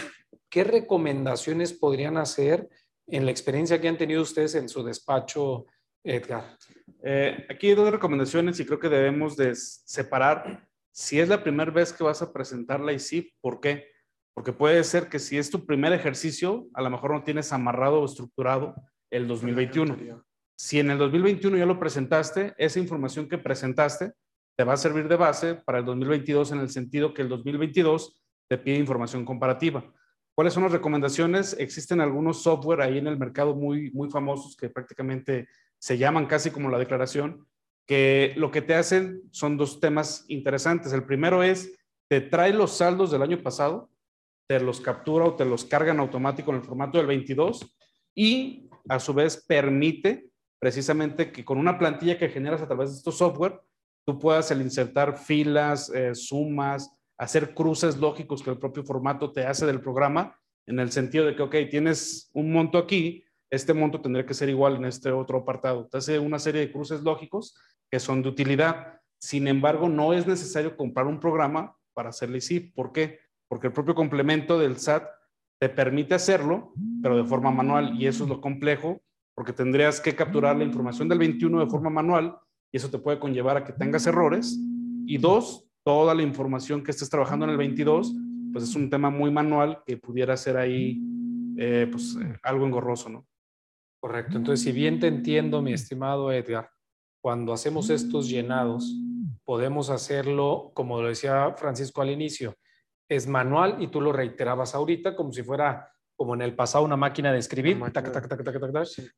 [0.50, 2.70] ¿Qué recomendaciones podrían hacer
[3.06, 5.66] en la experiencia que han tenido ustedes en su despacho,
[6.10, 6.58] Edgar?
[7.04, 11.70] Eh, aquí hay dos recomendaciones y creo que debemos de separar si es la primera
[11.70, 13.86] vez que vas a presentar la ICIP, ¿por qué?
[14.34, 18.02] Porque puede ser que si es tu primer ejercicio, a lo mejor no tienes amarrado
[18.02, 18.74] o estructurado
[19.12, 20.24] el 2021.
[20.58, 24.14] Si en el 2021 ya lo presentaste, esa información que presentaste
[24.56, 28.20] te va a servir de base para el 2022 en el sentido que el 2022
[28.48, 29.94] te pide información comparativa.
[30.34, 31.56] ¿Cuáles son las recomendaciones?
[31.60, 35.48] Existen algunos software ahí en el mercado muy, muy famosos que prácticamente
[35.80, 37.48] se llaman casi como la declaración,
[37.86, 40.92] que lo que te hacen son dos temas interesantes.
[40.94, 41.78] El primero es,
[42.10, 43.90] te trae los saldos del año pasado,
[44.48, 47.76] te los captura o te los cargan automático en el formato del 22
[48.16, 52.98] y a su vez permite precisamente que con una plantilla que generas a través de
[52.98, 53.60] estos software,
[54.06, 59.46] tú puedas el insertar filas, eh, sumas, hacer cruces lógicos que el propio formato te
[59.46, 64.02] hace del programa, en el sentido de que, ok, tienes un monto aquí, este monto
[64.02, 65.88] tendría que ser igual en este otro apartado.
[65.88, 67.56] Te hace una serie de cruces lógicos
[67.90, 69.00] que son de utilidad.
[69.20, 72.74] Sin embargo, no es necesario comprar un programa para hacerle ISIF.
[72.74, 73.20] ¿Por qué?
[73.48, 75.04] Porque el propio complemento del SAT
[75.60, 79.02] te permite hacerlo, pero de forma manual, y eso es lo complejo,
[79.34, 82.38] porque tendrías que capturar la información del 21 de forma manual,
[82.72, 84.60] y eso te puede conllevar a que tengas errores.
[85.06, 88.14] Y dos, toda la información que estés trabajando en el 22,
[88.52, 91.02] pues es un tema muy manual que pudiera ser ahí
[91.58, 93.26] eh, pues, eh, algo engorroso, ¿no?
[94.00, 94.38] Correcto.
[94.38, 96.70] Entonces, si bien te entiendo, mi estimado Edgar,
[97.22, 98.94] cuando hacemos estos llenados,
[99.44, 102.56] podemos hacerlo, como lo decía Francisco al inicio,
[103.10, 106.98] es manual y tú lo reiterabas ahorita como si fuera como en el pasado una
[106.98, 107.80] máquina de escribir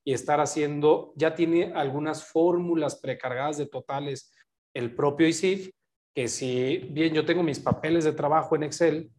[0.04, 4.34] y estar haciendo, ya tiene algunas fórmulas precargadas de totales
[4.74, 5.72] el propio ISIF,
[6.14, 9.12] que si bien yo tengo mis papeles de trabajo en Excel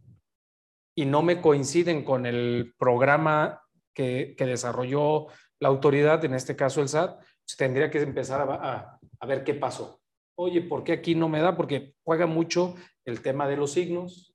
[0.94, 3.62] y no me coinciden con el programa
[3.94, 5.28] que, que desarrolló
[5.60, 9.54] la autoridad, en este caso el SAT, pues tendría que empezar a, a, ver qué
[9.54, 10.00] pasó.
[10.36, 11.56] Oye, ¿por qué aquí no me da?
[11.56, 14.34] Porque juega mucho el tema de los signos,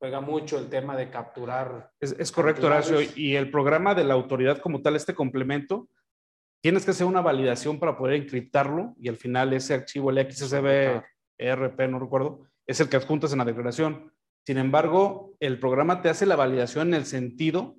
[0.00, 1.92] juega mucho el tema de capturar.
[2.00, 2.98] Es, es correcto, Horacio.
[3.14, 5.88] Y el programa de la autoridad como tal, este complemento,
[6.60, 11.02] tienes que hacer una validación para poder encriptarlo y al final ese archivo, el XSB,
[11.38, 14.12] ERP, no recuerdo, es el que adjuntas en la declaración.
[14.46, 17.76] Sin embargo, el programa te hace la validación en el sentido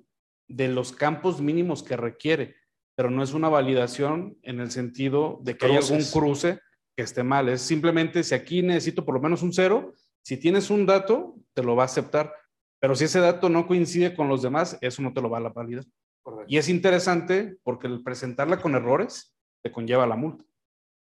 [0.48, 2.56] de los campos mínimos que requiere
[2.96, 6.60] pero no es una validación en el sentido de que hay algún cruce
[6.96, 7.48] que esté mal.
[7.48, 9.92] Es simplemente si aquí necesito por lo menos un cero,
[10.22, 12.34] si tienes un dato, te lo va a aceptar.
[12.80, 15.48] Pero si ese dato no coincide con los demás, eso no te lo va a
[15.50, 15.84] validar.
[16.48, 20.44] Y es interesante porque el presentarla con errores te conlleva la multa.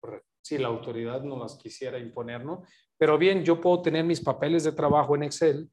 [0.01, 0.29] Correcto.
[0.43, 2.65] Si la autoridad no las quisiera imponer, ¿no?
[2.99, 5.71] Pero bien, yo puedo tener mis papeles de trabajo en Excel,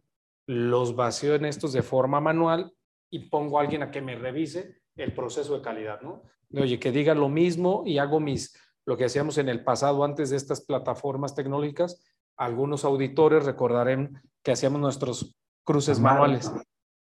[0.47, 2.71] los vacío en estos de forma manual
[3.09, 6.23] y pongo a alguien a que me revise el proceso de calidad, ¿no?
[6.53, 8.53] Oye, que diga lo mismo y hago mis,
[8.85, 12.03] lo que hacíamos en el pasado antes de estas plataformas tecnológicas,
[12.35, 16.51] algunos auditores recordarán que hacíamos nuestros cruces manuales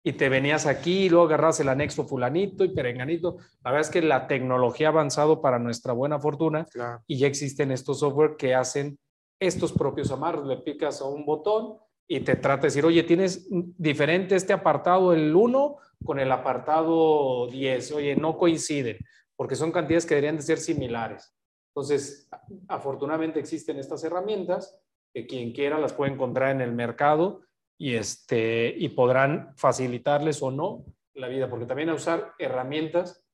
[0.04, 3.36] y te venías aquí y luego agarras el anexo fulanito y perenganito.
[3.62, 6.66] La verdad es que la tecnología ha avanzado para nuestra buena fortuna
[7.06, 8.98] y ya existen estos software que hacen
[9.38, 10.46] estos propios amarros.
[10.46, 11.78] Le picas a un botón
[12.14, 17.46] y te trata de decir, oye, tienes diferente este apartado el 1 con el apartado
[17.46, 17.92] 10.
[17.92, 18.98] Oye, no coinciden,
[19.34, 21.34] porque son cantidades que deberían de ser similares.
[21.70, 22.28] Entonces,
[22.68, 24.78] afortunadamente existen estas herramientas
[25.14, 27.44] que quien quiera las puede encontrar en el mercado
[27.78, 30.84] y, este, y podrán facilitarles o no
[31.14, 33.24] la vida, porque también a usar herramientas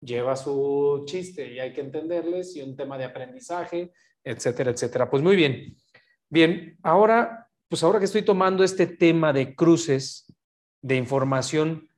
[0.00, 3.92] lleva su chiste y hay que entenderles y un tema de aprendizaje,
[4.24, 5.10] etcétera, etcétera.
[5.10, 5.76] Pues muy bien.
[6.30, 7.43] Bien, ahora,
[7.74, 10.32] pues ahora que estoy tomando este tema de cruces
[10.80, 11.88] de información,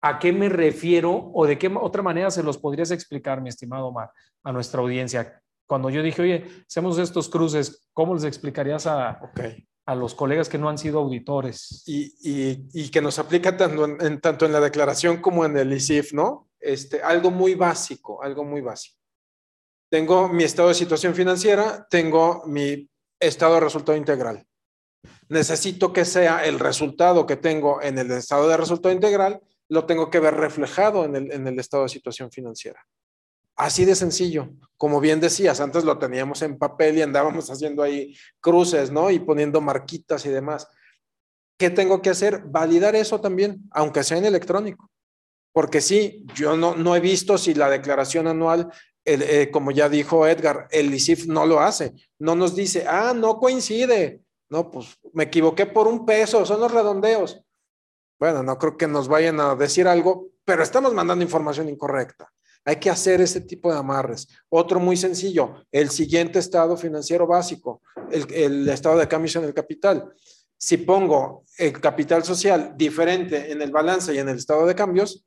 [0.00, 3.88] ¿A qué me refiero o de qué otra manera se los podrías explicar, mi estimado
[3.88, 4.12] Omar,
[4.44, 5.42] a nuestra audiencia?
[5.66, 9.20] Cuando yo dije, oye, hacemos estos cruces, ¿cómo les explicarías a,
[9.86, 11.82] a los colegas que no han sido auditores?
[11.84, 15.72] Y, y, y que nos aplica tanto en, tanto en la declaración como en el
[15.72, 16.48] ICIF, ¿no?
[16.60, 19.00] Este, algo muy básico, algo muy básico.
[19.90, 22.88] Tengo mi estado de situación financiera, tengo mi
[23.18, 24.46] estado de resultado integral.
[25.28, 30.10] Necesito que sea el resultado que tengo en el estado de resultado integral lo tengo
[30.10, 32.84] que ver reflejado en el, en el estado de situación financiera.
[33.56, 34.50] Así de sencillo.
[34.76, 39.10] Como bien decías, antes lo teníamos en papel y andábamos haciendo ahí cruces, ¿no?
[39.10, 40.68] Y poniendo marquitas y demás.
[41.58, 42.42] ¿Qué tengo que hacer?
[42.46, 44.90] Validar eso también, aunque sea en electrónico.
[45.52, 48.70] Porque sí, yo no, no he visto si la declaración anual,
[49.04, 51.94] eh, como ya dijo Edgar, el ICIF no lo hace.
[52.18, 54.20] No nos dice, ah, no coincide.
[54.50, 57.40] No, pues me equivoqué por un peso, son los redondeos.
[58.18, 62.32] Bueno, no creo que nos vayan a decir algo, pero estamos mandando información incorrecta.
[62.64, 64.28] Hay que hacer ese tipo de amarres.
[64.48, 70.12] Otro muy sencillo, el siguiente estado financiero básico, el, estado de cambios en el capital.
[70.56, 75.24] Si pongo el capital social diferente en el balance y en el estado de cambios,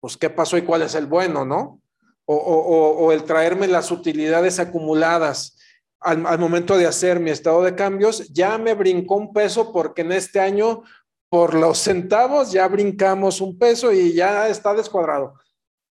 [0.00, 1.80] pues qué pasó y cuál es el bueno, ¿no?
[2.26, 5.56] O, o el traerme las utilidades acumuladas
[6.00, 10.02] al, al, momento de hacer mi estado de cambios, ya me brincó un peso porque
[10.02, 10.82] en este año
[11.30, 15.34] por los centavos ya brincamos un peso y ya está descuadrado.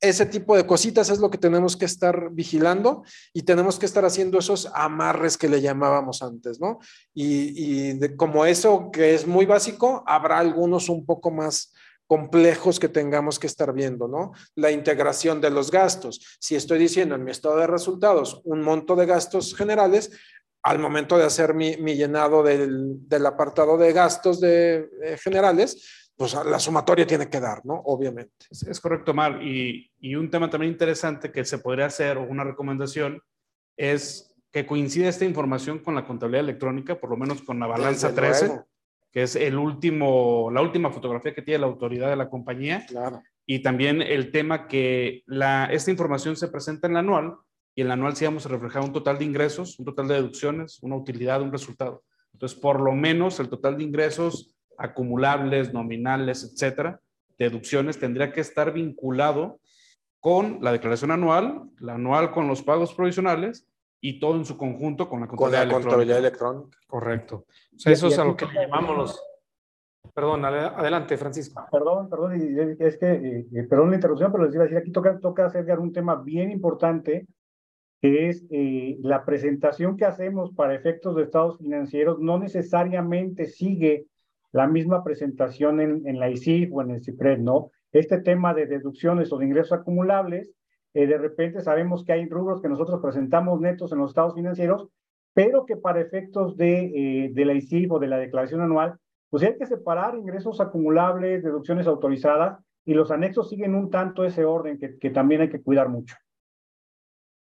[0.01, 3.03] Ese tipo de cositas es lo que tenemos que estar vigilando
[3.33, 6.79] y tenemos que estar haciendo esos amarres que le llamábamos antes, ¿no?
[7.15, 11.73] Y, como eso que es muy básico, habrá algunos un poco más
[12.09, 14.33] complejos que tengamos que estar viendo, ¿no?
[14.57, 16.39] La integración de los gastos.
[16.41, 20.11] Si estoy diciendo en mi estado de resultados un monto de gastos generales,
[20.63, 26.59] al momento de hacer mi, llenado del, apartado de gastos de, eh, generales, pues la
[26.59, 27.75] sumatoria tiene que dar, ¿no?
[27.75, 28.47] Obviamente.
[28.51, 29.41] Es, correcto, Mar.
[29.41, 33.23] Y, y, un tema también interesante que se podría hacer, o una recomendación,
[33.77, 38.09] es que coincida esta información con la contabilidad electrónica, por lo menos con la balanza
[38.09, 38.69] Desde 13, luego.
[39.11, 42.85] Que es el último, la última fotografía que tiene la autoridad de la compañía.
[42.87, 43.23] Claro.
[43.47, 47.35] Y también el tema que la, esta información se presenta en el anual
[47.75, 50.15] y en el anual sí vamos a reflejar un total de ingresos, un total de
[50.15, 52.03] deducciones, una utilidad, un resultado.
[52.33, 57.01] Entonces, por lo menos el total de ingresos acumulables, nominales, etcétera,
[57.39, 59.61] deducciones, tendría que estar vinculado
[60.21, 63.67] con la declaración anual, la anual con los pagos provisionales
[64.01, 65.89] y todo en su conjunto con la Con contabilidad la electrónica.
[65.91, 66.79] contabilidad electrónica.
[66.87, 67.37] Correcto.
[67.75, 69.23] O sea, Y- eso y es a lo que le llamamos los...
[70.15, 71.65] Perdón, adelante, Francisco.
[71.71, 74.67] Perdón, perdón, y- y es que, eh, eh, perdón la interrupción, pero les iba a
[74.67, 77.27] decir, aquí toca, toca hacer un tema bien importante,
[78.01, 84.07] que es eh, la presentación que hacemos para efectos de estados financieros no necesariamente sigue
[84.53, 87.71] la misma presentación en, en la ICIF o en el CIPRED, ¿no?
[87.93, 90.53] Este tema de deducciones o de ingresos acumulables,
[90.99, 94.89] eh, de repente sabemos que hay rubros que nosotros presentamos netos en los estados financieros,
[95.33, 98.99] pero que para efectos de, eh, la ICIF o de la declaración anual,
[99.31, 104.45] pues hay que separar ingresos acumulables, deducciones autorizadas, y los anexos siguen un tanto ese
[104.45, 106.17] orden que, que también hay que cuidar mucho.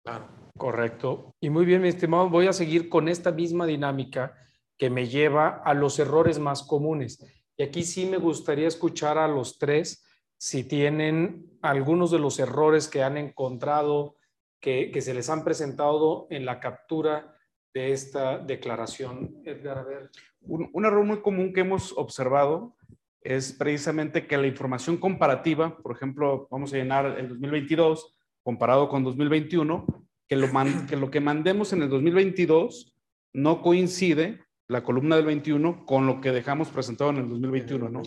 [0.04, 0.26] Claro,
[0.58, 1.32] correcto.
[1.40, 4.34] Y muy bien, mi estimado, voy a seguir con esta misma dinámica
[4.76, 7.24] que me lleva a los errores más comunes.
[7.56, 10.04] Y aquí sí me gustaría escuchar a los tres
[10.40, 14.16] si tienen algunos de los errores que han encontrado,
[14.58, 17.36] que, que se les han presentado en la captura
[17.74, 19.42] de esta declaración.
[19.44, 20.10] Edgar, a ver.
[20.40, 22.74] Un, un error muy común que hemos observado
[23.20, 29.04] es precisamente que la información comparativa, por ejemplo, vamos a llenar el 2022 comparado con
[29.04, 29.84] 2021,
[30.26, 32.96] que lo, man- que lo que mandemos en el 2022
[33.34, 38.00] no coincide la columna del 21 con lo que dejamos presentado en el 2021, ¿no?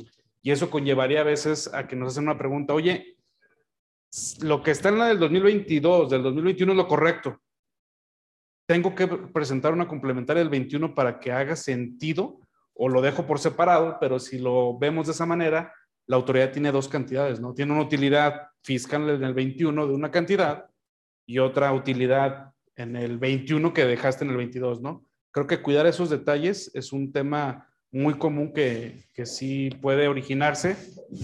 [0.43, 3.15] Y eso conllevaría a veces a que nos hacen una pregunta, oye,
[4.41, 7.41] lo que está en la del 2022, del 2021 es lo correcto.
[8.67, 12.41] Tengo que presentar una complementaria del 21 para que haga sentido
[12.73, 15.73] o lo dejo por separado, pero si lo vemos de esa manera,
[16.07, 17.53] la autoridad tiene dos cantidades, ¿no?
[17.53, 20.69] Tiene una utilidad fiscal en el 21 de una cantidad
[21.25, 25.05] y otra utilidad en el 21 que dejaste en el 22, ¿no?
[25.31, 30.75] Creo que cuidar esos detalles es un tema muy común que, que sí puede originarse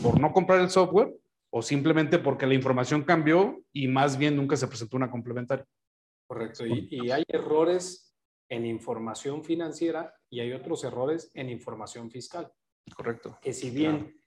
[0.04, 1.14] por no comprar el software
[1.50, 5.66] o simplemente porque la información cambió y más bien nunca se presentó una complementaria.
[6.28, 6.68] Correcto.
[6.68, 8.16] Y, y hay errores
[8.50, 12.52] en información financiera y hay otros errores en información fiscal.
[12.96, 13.38] Correcto.
[13.42, 14.20] que si bien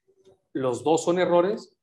[0.53, 1.77] los dos son errores,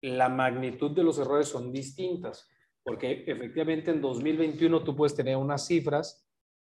[0.00, 2.48] la magnitud de los errores son distintas,
[2.82, 6.26] porque efectivamente en 2021 tú puedes tener unas cifras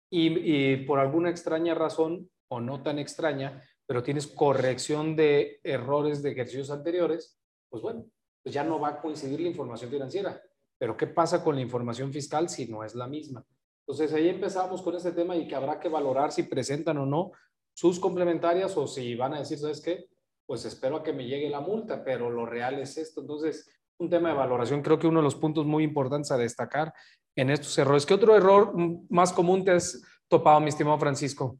[0.10, 6.22] y, y por alguna extraña razón o no tan extraña, pero tienes corrección de errores
[6.22, 7.40] de ejercicios anteriores,
[7.70, 8.06] pues bueno,
[8.42, 10.42] pues ya no va a coincidir la información financiera.
[10.78, 13.46] Pero ¿qué pasa con la información fiscal si no es la misma?
[13.86, 17.32] Entonces ahí empezamos con este tema y que habrá que valorar si presentan o no
[17.74, 20.08] sus complementarias o si van a decir, ¿sabes qué?
[20.46, 23.22] Pues espero a que me llegue la multa, pero lo real es esto.
[23.22, 26.94] Entonces, un tema de valoración, creo que uno de los puntos muy importantes a destacar
[27.36, 28.06] en estos errores.
[28.06, 28.74] ¿Qué otro error
[29.10, 31.58] más común te has topado, mi estimado Francisco?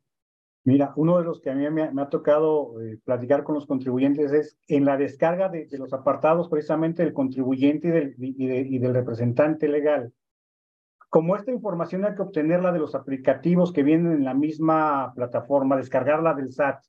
[0.66, 4.32] Mira, uno de los que a mí me, ha- tocado eh, platicar con los contribuyentes
[4.32, 8.80] es en la descarga de, los apartados precisamente del contribuyente y del, y de- y
[8.80, 10.14] del representante legal.
[11.10, 15.78] Como esta información hay que obtenerla de los aplicativos que vienen en la misma plataforma,
[15.78, 16.80] descargarla del SAT.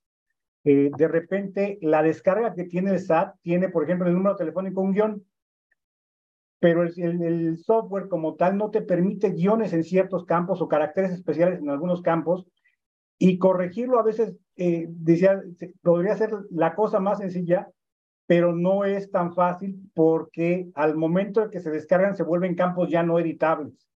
[0.67, 4.81] eh, de repente, la descarga que tiene el SAT tiene, por ejemplo, el número telefónico
[4.81, 5.25] un guion,
[6.61, 10.69] pero el, el- el software como tal no te permite guiones en ciertos campos o
[10.69, 12.47] caracteres especiales en algunos campos,
[13.19, 15.43] y corregirlo a veces, eh, decía,
[15.83, 17.69] podría ser la cosa más sencilla,
[18.27, 22.89] pero no es tan fácil porque al momento de que se descargan se vuelven campos
[22.91, 23.87] ya no editables.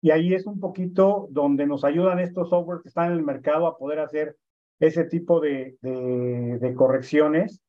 [0.00, 3.66] Y ahí es un poquito donde nos ayudan estos softwares que están en el mercado
[3.66, 4.36] a poder hacer
[4.80, 7.62] ese tipo de, de, de correcciones.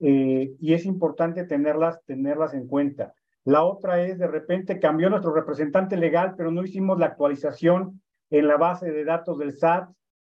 [0.00, 3.14] eh, y es importante tenerlas, tenerlas en cuenta.
[3.44, 8.46] La otra es, de repente cambió nuestro representante legal, pero no hicimos la actualización en
[8.46, 9.88] la base de datos del SAT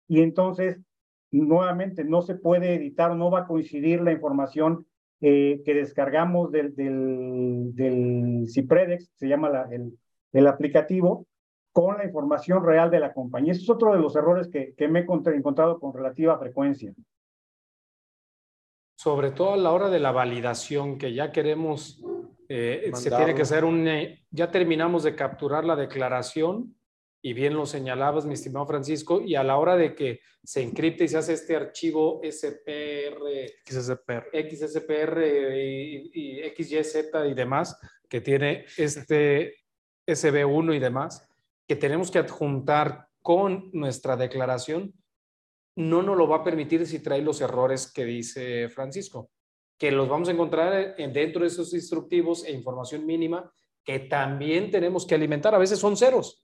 [0.10, 0.82] y entonces
[1.32, 4.86] nuevamente no se puede editar no va a coincidir la información
[5.22, 9.98] eh, que descargamos del, del, del Cipredex, se llama la- el,
[10.34, 11.28] el aplicativo,
[11.72, 13.52] con la información real de la compañía.
[13.52, 15.06] Ese es otro de los errores que, que me he
[15.36, 16.94] encontrado con relativa frecuencia.
[18.98, 22.04] Sobre todo a la hora de la validación, que ya queremos,
[22.50, 26.76] eh, se tiene que hacer un, eh, ya terminamos de capturar la declaración
[27.22, 31.04] y bien lo señalabas, mi estimado Francisco, y a la hora de que se encripte
[31.04, 33.22] y se hace este archivo SPR,
[33.66, 34.30] XSPR.
[34.32, 35.22] XSPR
[35.58, 36.96] y, y XYZ
[37.30, 39.56] y demás, que tiene este
[40.08, 41.28] SB1 y demás,
[41.68, 44.94] que tenemos que adjuntar con nuestra declaración,
[45.76, 49.30] no nos lo va a permitir si trae los errores que dice Francisco,
[49.78, 53.52] que los vamos a encontrar dentro de esos instructivos e información mínima
[53.84, 55.56] que también tenemos que alimentar.
[55.56, 56.44] A veces son ceros.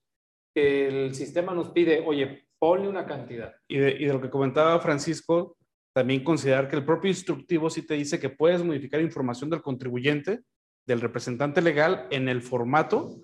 [0.56, 3.54] El sistema nos pide, oye, ponle una cantidad.
[3.68, 5.58] Y de, y de lo que comentaba Francisco,
[5.94, 10.42] también considerar que el propio instructivo sí te dice que puedes modificar información del contribuyente,
[10.86, 13.16] del representante legal en el formato,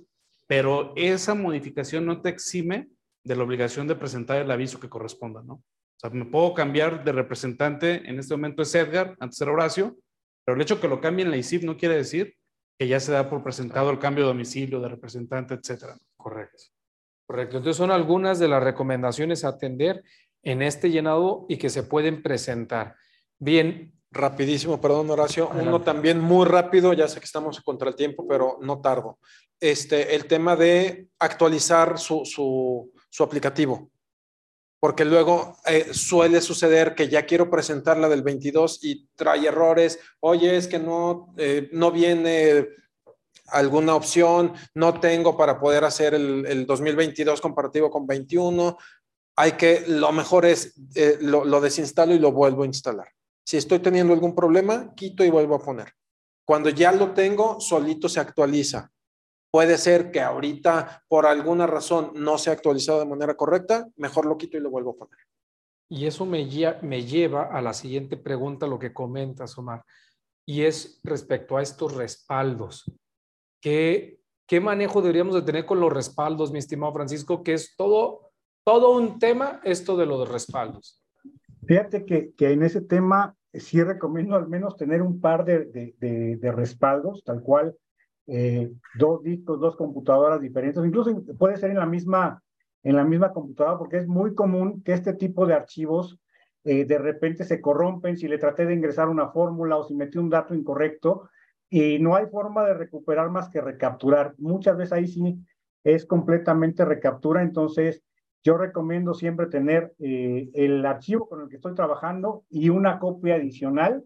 [0.47, 2.89] pero esa modificación no te exime
[3.23, 5.53] de la obligación de presentar el aviso que corresponda, ¿no?
[5.53, 5.63] O
[5.99, 9.97] sea, me puedo cambiar de representante, en este momento es Edgar, antes era Horacio,
[10.43, 12.36] pero el hecho que lo cambie en la ICIP no quiere decir
[12.79, 15.97] que ya se da por presentado el cambio de domicilio, de representante, etcétera.
[16.17, 16.63] Correcto.
[17.32, 17.55] Correcto.
[17.59, 20.03] Entonces son algunas de las recomendaciones a atender
[20.43, 22.97] en este llenado y que se pueden presentar.
[23.39, 23.93] Bien.
[24.13, 25.49] Rapidísimo, perdón Horacio.
[25.53, 29.17] Uno también muy rápido, ya sé que estamos contra el tiempo, pero no tardo.
[29.61, 33.89] Este, el tema de actualizar su, su, su aplicativo.
[34.82, 39.97] Porque luego eh, suele suceder que ya quiero presentar la del 22 y trae errores.
[40.19, 42.67] Oye, es que no, eh, no viene
[43.51, 48.77] alguna opción, no tengo para poder hacer el, el 2022 comparativo con 21
[49.35, 53.07] hay que, lo mejor es, eh, lo, lo, desinstalo y lo vuelvo a instalar.
[53.45, 55.93] Si estoy teniendo algún problema, quito y vuelvo a poner.
[56.45, 58.91] Cuando ya lo tengo, solito se actualiza.
[59.51, 64.25] Puede ser que ahorita, por alguna razón, no se ha actualizado de manera correcta, mejor
[64.25, 65.17] lo quito y lo vuelvo a poner.
[65.89, 66.47] Y eso me,
[66.81, 69.83] me lleva a la siguiente pregunta, lo que comentas, Omar,
[70.45, 72.85] y es respecto a estos respaldos.
[73.62, 77.43] ¿Qué, ¿Qué manejo deberíamos de tener con los respaldos, mi estimado Francisco?
[77.43, 78.32] Que es todo
[78.64, 81.01] todo un tema esto de los respaldos.
[81.66, 86.38] Fíjate que, que en ese tema sí recomiendo al menos tener un par de, de,
[86.38, 87.76] de, respaldos, tal cual,
[88.28, 92.41] eh, dos discos, dos computadoras diferentes, incluso puede ser en la misma,
[92.84, 96.20] en la misma computadora, porque es muy común que este tipo de archivos
[96.64, 100.18] eh, de repente se corrompen si le traté de ingresar una fórmula o si metí
[100.18, 101.30] un dato incorrecto
[101.72, 104.36] y no hay forma de recuperar más que recapturar.
[104.38, 105.39] Muchas veces ahí sí
[105.86, 108.03] es completamente recaptura, entonces
[108.43, 113.36] yo recomiendo siempre tener eh, el archivo con el que estoy trabajando y una copia
[113.36, 114.03] adicional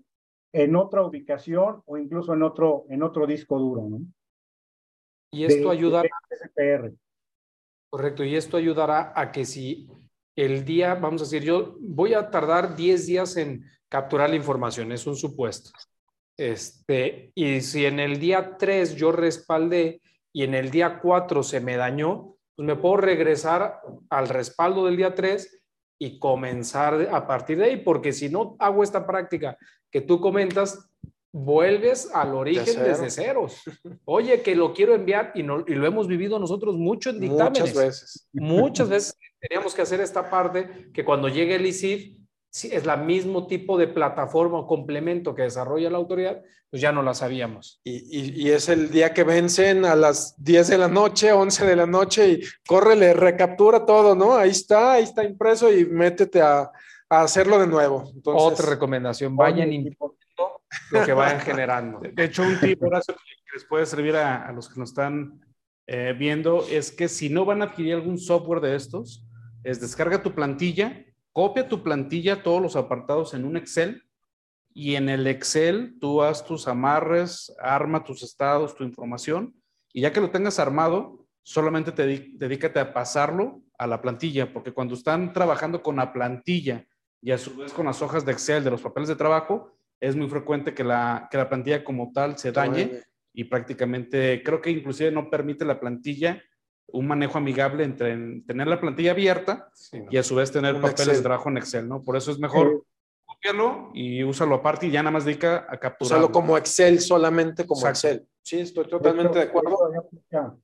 [0.53, 3.87] en otra ubicación o incluso en otro, en otro disco duro.
[3.89, 4.01] ¿no?
[5.31, 6.09] Y esto de, ayudará.
[6.55, 6.93] De
[7.89, 9.89] correcto, y esto ayudará a que si
[10.35, 14.91] el día, vamos a decir, yo voy a tardar 10 días en capturar la información,
[14.91, 15.71] es un supuesto.
[16.37, 20.01] Este, y si en el día 3 yo respaldé
[20.33, 23.79] y en el día 4 se me dañó, pues me puedo regresar
[24.09, 25.63] al respaldo del día 3
[25.99, 29.57] y comenzar a partir de ahí, porque si no hago esta práctica
[29.89, 30.89] que tú comentas,
[31.31, 33.61] vuelves al origen de desde ceros.
[34.05, 37.61] Oye, que lo quiero enviar y, no, y lo hemos vivido nosotros mucho en dictámenes.
[37.61, 38.29] Muchas veces.
[38.33, 42.17] Muchas veces teníamos que hacer esta parte que cuando llegue el ICIF,
[42.63, 47.03] es la mismo tipo de plataforma o complemento que desarrolla la autoridad, pues ya no
[47.03, 47.81] la sabíamos.
[47.83, 51.65] Y, y, y, es el día que vencen a las 10 de la noche, 11
[51.65, 54.35] de la noche y córrele, recaptura todo, ¿no?
[54.35, 56.71] Ahí está, ahí está impreso y métete a,
[57.09, 58.09] a hacerlo de nuevo.
[58.13, 61.99] Entonces, Otra recomendación, vayan importando lo que vayan generando.
[61.99, 62.89] De hecho, un tip que
[63.53, 65.41] les puede servir a, a los que nos están
[65.87, 69.23] eh, viendo es que si no van a adquirir algún software de estos,
[69.63, 74.03] es descarga tu plantilla copia tu plantilla, todos los apartados en un Excel
[74.73, 79.53] y en el Excel tú haz tus amarres, arma tus estados, tu información
[79.91, 84.71] y ya que lo tengas armado, solamente te dedícate a pasarlo a la plantilla, porque
[84.71, 86.87] cuando están trabajando con la plantilla
[87.21, 90.15] y a su vez con las hojas de Excel de los papeles de trabajo, es
[90.15, 93.01] muy frecuente que la, que la plantilla como tal se dañe
[93.33, 96.41] y prácticamente creo que inclusive no permite la plantilla
[96.95, 100.07] un manejo amigable entre tener la plantilla abierta sí, no.
[100.09, 101.17] y a su vez tener un papeles Excel.
[101.17, 102.01] de trabajo en Excel, ¿no?
[102.01, 102.79] Por eso es mejor eh,
[103.25, 106.19] copiarlo y úsalo aparte y ya nada más dedica a capturar.
[106.19, 108.07] Usarlo como Excel solamente como Exacto.
[108.07, 108.27] Excel.
[108.41, 109.77] Sí, estoy totalmente de, hecho, de acuerdo.
[109.97, 110.55] Aplica,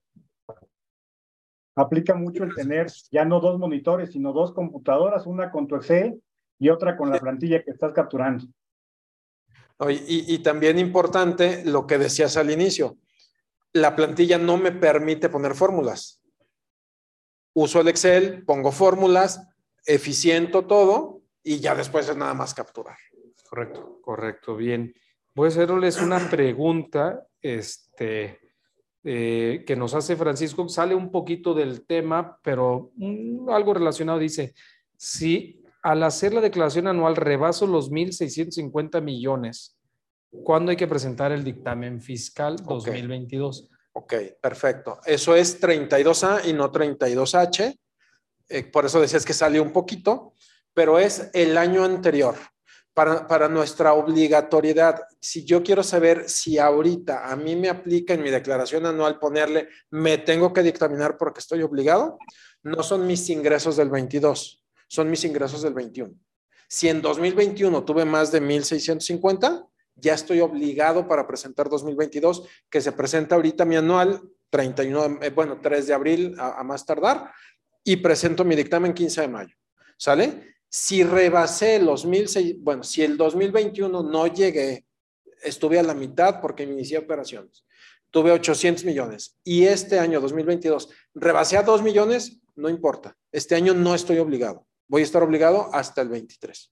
[1.75, 6.21] aplica mucho el tener ya no dos monitores, sino dos computadoras, una con tu Excel
[6.59, 8.45] y otra con la plantilla que estás capturando.
[9.89, 12.97] Y, y, y también importante lo que decías al inicio,
[13.73, 16.20] la plantilla no me permite poner fórmulas.
[17.53, 19.47] Uso el Excel, pongo fórmulas,
[19.85, 22.97] eficiento todo y ya después es nada más capturar.
[23.49, 24.93] Correcto, correcto, bien.
[25.35, 28.39] Voy a hacerles una pregunta este,
[29.03, 30.67] eh, que nos hace Francisco.
[30.69, 34.19] Sale un poquito del tema, pero mm, algo relacionado.
[34.19, 34.53] Dice,
[34.95, 39.77] si al hacer la declaración anual rebaso los 1.650 millones,
[40.31, 43.63] ¿Cuándo hay que presentar el dictamen fiscal 2022?
[43.63, 43.70] Okay.
[43.93, 44.99] Ok, perfecto.
[45.05, 47.77] Eso es 32A y no 32H.
[48.47, 50.33] Eh, por eso decías que salió un poquito,
[50.73, 52.35] pero es el año anterior.
[52.93, 58.21] Para, para nuestra obligatoriedad, si yo quiero saber si ahorita a mí me aplica en
[58.21, 62.19] mi declaración anual ponerle, me tengo que dictaminar porque estoy obligado,
[62.63, 66.13] no son mis ingresos del 22, son mis ingresos del 21.
[66.67, 69.70] Si en 2021 tuve más de 1.650,
[70.01, 75.59] ya estoy obligado para presentar 2022, que se presenta ahorita mi anual, 31, eh, bueno,
[75.61, 77.31] 3 de abril a, a más tardar,
[77.83, 79.55] y presento mi dictamen 15 de mayo.
[79.97, 80.55] ¿Sale?
[80.67, 84.85] Si rebasé los 1.600, bueno, si el 2021 no llegué,
[85.43, 87.65] estuve a la mitad porque inicié operaciones,
[88.09, 93.17] tuve 800 millones y este año 2022 rebasé a 2 millones, no importa.
[93.31, 94.65] Este año no estoy obligado.
[94.87, 96.71] Voy a estar obligado hasta el 23.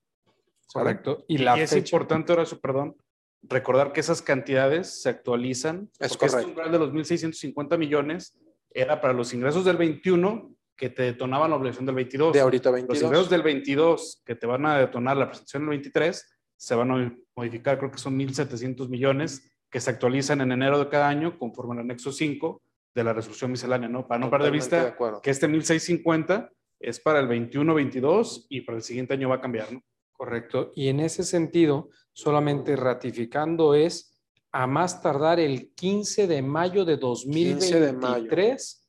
[0.73, 1.25] Correcto.
[1.27, 2.95] Y, la es importante, Horacio, perdón,
[3.41, 5.89] recordar que esas cantidades se actualizan.
[5.99, 6.39] Es porque correcto.
[6.39, 8.37] Este umbral de los 1.650 millones
[8.71, 12.33] era para los ingresos del 21 que te detonaban la obligación del 22.
[12.33, 13.03] De ahorita Los 22.
[13.03, 17.17] ingresos del 22 que te van a detonar la presentación del 23 se van a
[17.35, 21.73] modificar, creo que son 1.700 millones que se actualizan en enero de cada año conforme
[21.73, 22.61] al anexo 5
[22.95, 24.07] de la resolución miscelánea, ¿no?
[24.07, 28.77] Para no perder de vista de que este 1.650 es para el 21-22 y para
[28.77, 29.81] el siguiente año va a cambiar, ¿no?
[30.19, 30.73] Correcto.
[30.75, 34.19] Y en ese sentido, solamente ratificando es
[34.51, 38.23] a más tardar el 15 de mayo de 15 de mayo.
[38.25, 38.85] 2023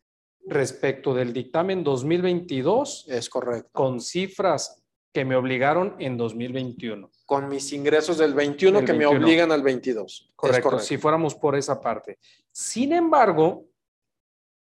[0.46, 3.70] respecto del dictamen 2022 Es correcto.
[3.72, 7.08] con cifras que me obligaron en 2021.
[7.26, 9.24] Con mis ingresos del 21 Del que me 21.
[9.24, 10.12] obligan al 22.
[10.12, 10.84] Es Correcto, correcto.
[10.84, 12.18] si fuéramos por esa parte.
[12.50, 13.66] Sin embargo,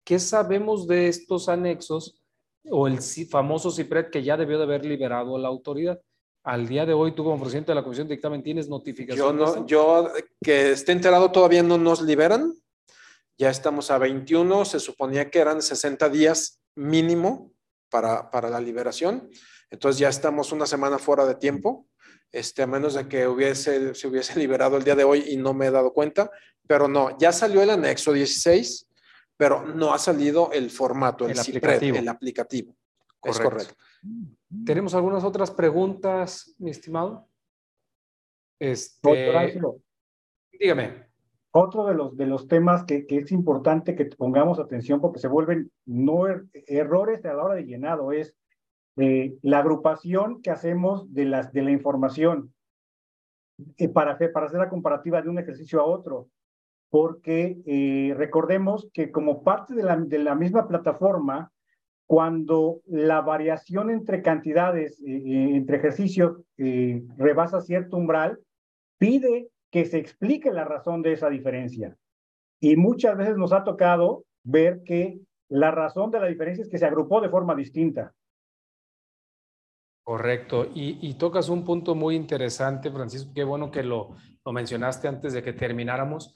[0.03, 2.21] ¿qué sabemos de estos anexos
[2.69, 5.99] o el famoso CIPRED que ya debió de haber liberado a la autoridad?
[6.49, 9.37] Al día de hoy, tú como presidente de la Comisión de Dictamen, ¿tienes notificación?
[9.37, 10.11] Yo no, yo
[10.43, 12.55] que esté enterado todavía no nos liberan.
[13.37, 17.53] Ya estamos a 21, se suponía que eran 60 días mínimo
[17.91, 19.29] para, para la liberación.
[19.69, 21.87] Entonces ya estamos una semana fuera de tiempo,
[22.31, 25.53] este, a menos de que hubiese, se hubiese liberado el día de hoy y no
[25.53, 26.31] me he dado cuenta.
[26.65, 28.87] Pero no, ya salió el anexo 16,
[29.37, 31.97] pero no ha salido el formato, el, El CIPRED, aplicativo.
[31.97, 32.75] el aplicativo.
[33.21, 33.75] Es Correcto.
[34.65, 37.27] ¿Tenemos algunas otras preguntas, mi estimado?
[38.59, 39.77] Este, Horacio,
[40.51, 41.07] dígame.
[41.51, 45.27] Otro de los, de los temas que, que es importante que pongamos atención porque se
[45.27, 48.35] vuelven no er- errores a la hora de llenado es
[48.97, 52.53] eh, la agrupación que hacemos de, las, de la información
[53.77, 56.29] eh, para, hacer, para hacer la comparativa de un ejercicio a otro.
[56.91, 61.51] Porque eh, recordemos que como parte de la, de la misma plataforma,
[62.09, 68.39] cuando la variación entre cantidades, eh, eh, entre ejercicios, eh, rebasa cierto umbral,
[68.97, 71.95] pide que se explique la razón de esa diferencia.
[72.59, 76.79] Y muchas veces nos ha tocado ver que la razón de la diferencia es que
[76.79, 78.11] se agrupó de forma distinta.
[80.03, 80.65] Correcto.
[80.73, 83.33] Y, y tocas un punto muy interesante, Francisco.
[83.35, 86.35] Qué bueno que lo, lo mencionaste antes de que termináramos.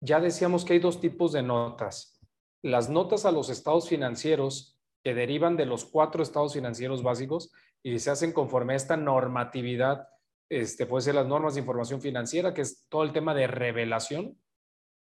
[0.00, 2.18] Ya decíamos que hay dos tipos de notas.
[2.60, 4.71] Las notas a los estados financieros
[5.02, 10.08] que derivan de los cuatro estados financieros básicos y se hacen conforme a esta normatividad,
[10.48, 14.38] este, puede ser las normas de información financiera, que es todo el tema de revelación.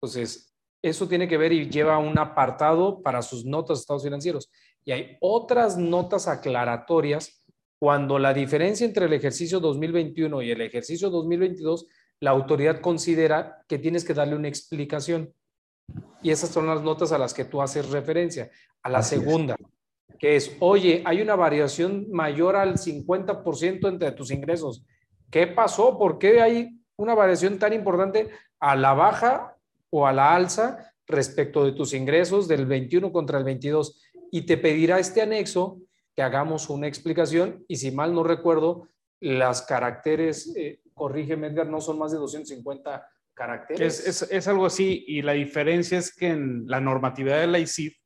[0.01, 4.51] Entonces, eso tiene que ver y lleva un apartado para sus notas de estados financieros.
[4.83, 7.45] Y hay otras notas aclaratorias
[7.79, 11.87] cuando la diferencia entre el ejercicio 2021 y el ejercicio 2022,
[12.21, 15.33] la autoridad considera que tienes que darle una explicación.
[16.23, 18.49] Y esas son las notas a las que tú haces referencia.
[18.81, 19.21] A la Así es.
[20.17, 24.85] Que es, oye, hay una variación mayor al 50% entre tus ingresos.
[25.29, 25.97] ¿Qué pasó?
[25.97, 29.57] ¿Por qué hay una variación tan importante a la baja
[29.89, 34.01] o a la alza respecto de tus ingresos del 21 contra el 22?
[34.31, 35.79] Y te pedirá este anexo
[36.15, 38.87] que hagamos una explicación y si mal no recuerdo,
[39.19, 43.99] las caracteres, eh, corrígeme Edgar, no son más de 250 caracteres.
[43.99, 47.59] Es, es, es algo así y la diferencia es que en la normatividad de la
[47.59, 47.97] ICIF,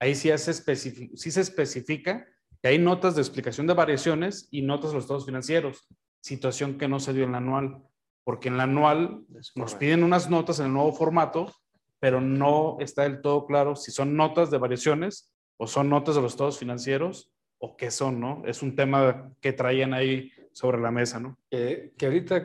[0.00, 2.26] ahí sí, hace especifi- sí se especifica
[2.62, 5.86] que hay notas de explicación de variaciones y notas de los estados financieros,
[6.20, 7.82] situación que no se dio en la anual,
[8.24, 9.24] porque en la anual
[9.54, 11.52] nos piden unas notas en el nuevo formato,
[12.00, 16.22] pero no está del todo claro si son notas de variaciones o son notas de
[16.22, 18.42] los estados financieros o qué son, ¿no?
[18.46, 21.38] Es un tema que traían ahí sobre la mesa, ¿no?
[21.50, 22.42] que, que ahorita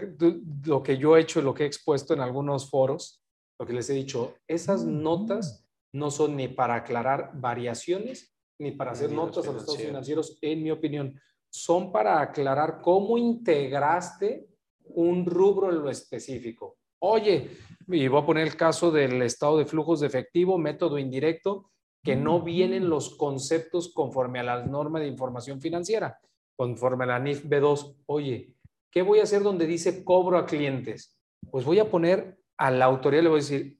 [0.65, 3.23] lo que yo he hecho y lo que he expuesto en algunos foros,
[3.59, 5.61] lo que les he dicho, esas notas
[5.93, 10.27] no son ni para aclarar variaciones ni para hacer notas a los estados financieros.
[10.27, 11.19] financieros, en mi opinión,
[11.49, 14.47] son para aclarar cómo integraste
[14.85, 16.77] un rubro en lo específico.
[16.99, 17.49] Oye,
[17.87, 21.71] y voy a poner el caso del estado de flujos de efectivo, método indirecto,
[22.03, 26.19] que no vienen los conceptos conforme a la norma de información financiera,
[26.55, 27.95] conforme a la NIF B2.
[28.05, 28.55] Oye,
[28.91, 31.19] ¿qué voy a hacer donde dice cobro a clientes?
[31.49, 33.77] Pues voy a poner a la autoridad, le voy a decir,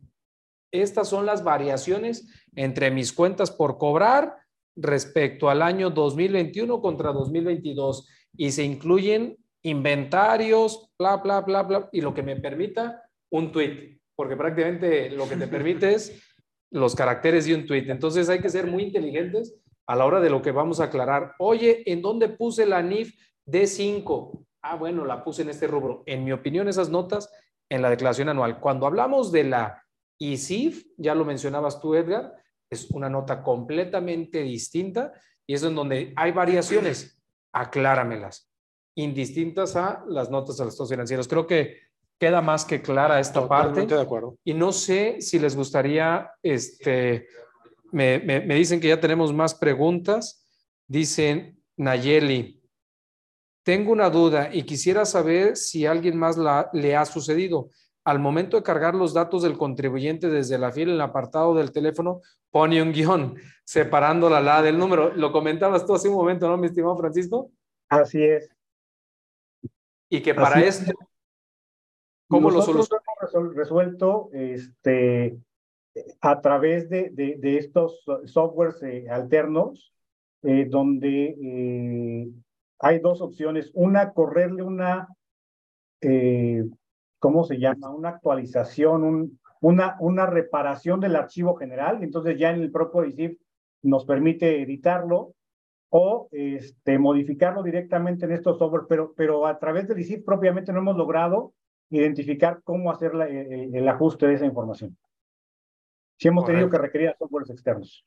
[0.72, 4.36] estas son las variaciones entre mis cuentas por cobrar
[4.76, 8.08] respecto al año 2021 contra 2022
[8.38, 14.00] y se incluyen inventarios, bla, bla, bla, bla, y lo que me permita un tweet,
[14.16, 16.22] porque prácticamente lo que te permite es
[16.72, 17.86] los caracteres de un tweet.
[17.90, 19.56] Entonces hay que ser muy inteligentes
[19.88, 21.36] a la hora de lo que vamos a aclarar.
[21.38, 23.14] Oye, ¿en dónde puse la NIF
[23.46, 24.46] D5?
[24.62, 26.04] Ah, bueno, la puse en este rubro.
[26.06, 27.30] En mi opinión, esas notas
[27.70, 28.60] en la declaración anual.
[28.60, 29.84] Cuando hablamos de la
[30.22, 32.36] ISIF, ya lo mencionabas tú, Edgar,
[32.70, 35.12] es una nota completamente distinta
[35.48, 37.20] y es en donde hay variaciones.
[37.54, 38.50] Acláramelas,
[38.96, 41.28] indistintas a las notas de los estados financieros.
[41.28, 41.78] Creo que
[42.20, 43.96] queda más que clara esta Totalmente parte.
[43.96, 44.38] de acuerdo.
[44.46, 47.28] Y no sé si les gustaría, este,
[47.92, 50.46] me, me, me dicen que ya tenemos más preguntas.
[50.88, 52.62] Dicen Nayeli,
[53.64, 57.70] tengo una duda y quisiera saber si a alguien más la, le ha sucedido.
[58.04, 61.72] Al momento de cargar los datos del contribuyente desde la fila en el apartado del
[61.72, 65.14] teléfono, pone un guion separando la la del número.
[65.16, 67.52] Lo comentabas tú hace un momento, ¿no, mi estimado Francisco?
[67.90, 68.50] Así es.
[70.10, 70.82] Y que para es.
[70.82, 70.94] esto,
[72.28, 73.56] ¿cómo lo solucionamos?
[73.56, 75.38] resuelto este,
[76.20, 79.94] a través de, de, de estos softwares eh, alternos,
[80.44, 82.30] eh, donde eh,
[82.80, 83.72] hay dos opciones.
[83.74, 85.08] Una, correrle una,
[87.22, 87.90] ¿cómo se llama?
[87.92, 92.04] Una actualización, un, una, una reparación del archivo general.
[92.04, 93.40] Entonces ya en el propio ISIF
[93.84, 95.36] nos permite editarlo
[95.90, 100.80] o este, modificarlo directamente en estos software, pero, pero a través del ISIF propiamente no
[100.80, 101.54] hemos logrado
[101.92, 104.98] identificar cómo hacer la- el, el ajuste de esa información.
[106.18, 106.86] Sí hemos tenido que Correcto.
[106.88, 108.04] requerir a softwares externos.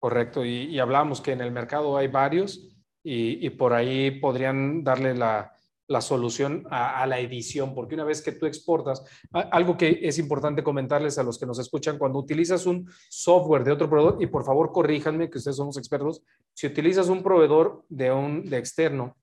[0.00, 4.82] Correcto, y, y hablamos que en el mercado hay varios y, y por ahí podrían
[4.82, 5.52] darle la,
[5.88, 10.62] la solución a, la edición, porque una vez que tú exportas, algo que es importante
[10.62, 14.44] comentarles a los que nos escuchan, cuando utilizas un software de otro proveedor, y por
[14.44, 16.22] favor corríjanme que ustedes somos expertos,
[16.54, 19.16] si utilizas un proveedor de un de externo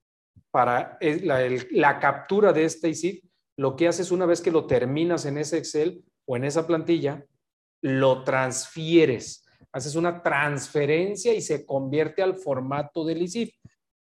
[0.50, 1.28] para el-
[1.72, 3.24] la, captura de este ISIF,
[3.58, 7.24] lo que haces una vez que lo terminas en ese Excel o en esa plantilla,
[7.82, 9.46] lo transfieres
[9.76, 13.54] haces una transferencia y se convierte al formato del ISIF.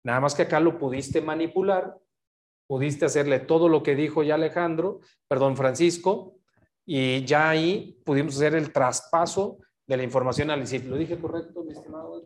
[0.05, 1.97] Nada más que acá lo pudiste manipular,
[2.67, 6.37] pudiste hacerle todo lo que dijo ya Alejandro, perdón, Francisco,
[6.85, 9.57] y ya ahí pudimos hacer el traspaso
[9.87, 10.85] de la información al ISIF.
[10.85, 12.25] ¿Lo dije correcto, mi estimado?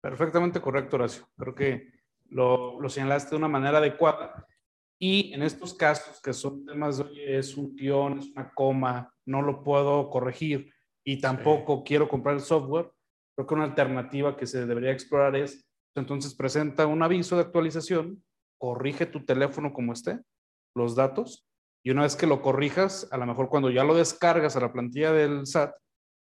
[0.00, 1.26] Perfectamente correcto, Horacio.
[1.36, 1.92] Creo que
[2.30, 4.46] lo, lo señalaste de una manera adecuada.
[4.98, 9.14] Y en estos casos que son temas de, oye, es un guion, es una coma,
[9.26, 10.72] no lo puedo corregir
[11.04, 12.90] y tampoco quiero comprar el software,
[13.34, 18.22] creo que una alternativa que se debería explorar es, entonces presenta un aviso de actualización,
[18.58, 20.20] corrige tu teléfono como esté,
[20.74, 21.48] los datos,
[21.84, 24.72] y una vez que lo corrijas, a lo mejor cuando ya lo descargas a la
[24.72, 25.74] plantilla del SAT,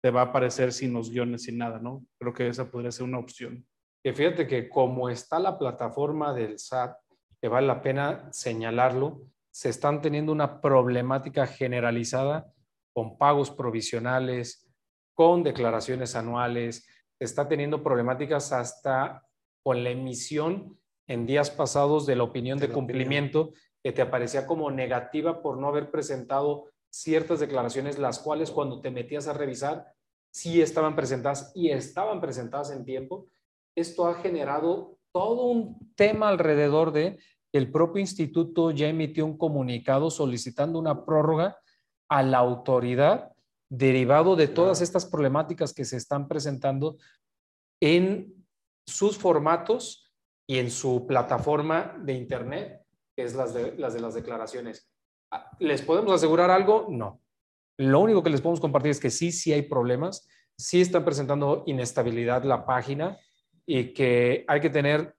[0.02, 2.06] te va a aparecer sin los guiones, sin nada, ¿no?
[2.20, 3.66] Creo que esa podría ser una opción.
[4.04, 6.96] Que fíjate que como está la plataforma del SAT,
[7.42, 12.52] que vale la pena señalarlo, se están teniendo una problemática generalizada
[12.94, 14.68] con pagos provisionales,
[15.14, 16.88] con declaraciones anuales,
[17.20, 19.28] se está teniendo problemáticas hasta
[19.64, 24.02] con la emisión en días pasados de la opinión de, De la cumplimiento que te
[24.02, 29.34] aparecía como negativa por no haber presentado ciertas declaraciones, las cuales cuando te metías a
[29.34, 29.94] revisar
[30.32, 33.28] sí estaban presentadas y estaban presentadas en tiempo.
[33.76, 37.20] Esto ha generado todo un tema alrededor de
[37.54, 41.58] el propio instituto ya emitió un comunicado solicitando una prórroga
[42.10, 43.32] a la autoridad
[43.70, 46.98] derivado de todas estas problemáticas que se están presentando
[47.82, 48.34] en
[48.86, 50.11] sus formatos
[50.48, 52.82] y en su plataforma de internet,
[53.16, 54.90] que es las de las, de las declaraciones.
[55.32, 56.88] Ah, ¿Les podemos asegurar algo?
[56.90, 57.22] No.
[57.78, 60.28] Lo único que les podemos compartir es que sí, sí hay problemas,
[60.58, 63.18] sí están presentando inestabilidad la página
[63.66, 65.16] y que hay que tener,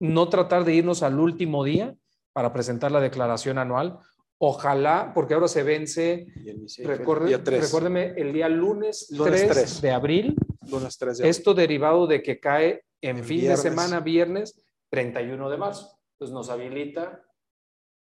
[0.00, 1.94] no tratar de irnos al último día
[2.32, 3.98] para presentar la declaración anual.
[4.38, 9.48] Ojalá, porque ahora se vence, Y el recuerde- día recuérdeme, el día lunes, Lunes 3,
[9.50, 9.80] tres.
[9.80, 10.36] de abril,
[10.70, 11.30] Lunes 3 de abril.
[11.30, 13.62] esto derivado de que cae en En fin viernes.
[13.62, 15.98] de semana, viernes 31 de marzo.
[16.12, 17.22] Entonces nos habilita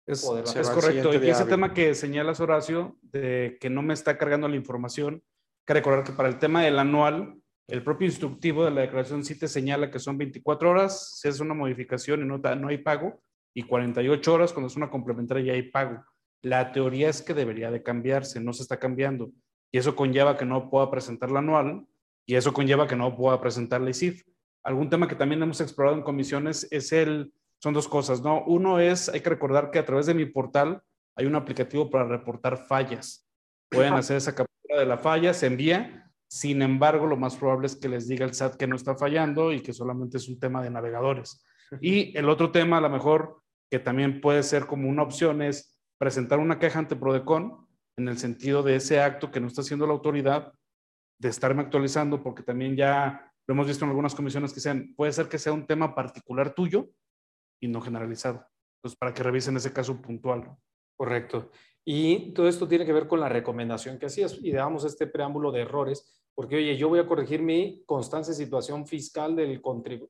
[0.06, 1.12] Es, es correcto.
[1.14, 5.64] Y ese tema que señalas, Horacio, de que no me está cargando la información, hay
[5.66, 9.38] que recordar que para el tema del anual, el propio instructivo de la declaración sí
[9.38, 13.22] te señala que son 24 horas, si es una modificación y no, hay pago,
[13.54, 16.04] y 48 horas cuando es una complementaria ya hay pago.
[16.42, 19.30] La teoría es que debería de cambiarse, no se está cambiando.
[19.70, 21.86] Y eso conlleva que no pueda presentar la anual
[22.26, 24.22] y eso conlleva que no pueda presentar la ICIF.
[24.64, 28.44] Algún tema que también hemos explorado en comisiones es el, son dos cosas, ¿no?
[28.44, 30.82] Uno es, hay que recordar que a través de mi portal
[31.16, 33.28] hay un aplicativo para reportar fallas.
[33.70, 36.10] Pueden hacer esa captura de la falla, se envía.
[36.28, 39.52] Sin embargo, lo más probable es que les diga el SAT que no está fallando
[39.52, 41.44] y que solamente es un tema de navegadores.
[41.80, 43.40] Y el otro tema, a lo mejor,
[43.70, 48.18] que también puede ser como una opción, es presentar una queja ante Prodecon en el
[48.18, 50.52] sentido de ese acto que no está haciendo la autoridad,
[51.18, 55.12] de estarme actualizando, porque también ya lo hemos visto en algunas comisiones que sean, puede
[55.12, 56.90] ser que sea un tema particular tuyo
[57.60, 58.46] y no generalizado.
[58.76, 60.56] Entonces, para que revisen ese caso puntual.
[60.96, 61.50] Correcto.
[61.84, 65.50] Y todo esto tiene que ver con la recomendación que hacías y damos este preámbulo
[65.50, 69.60] de errores, porque oye, yo voy a corregir mi constante situación fiscal del,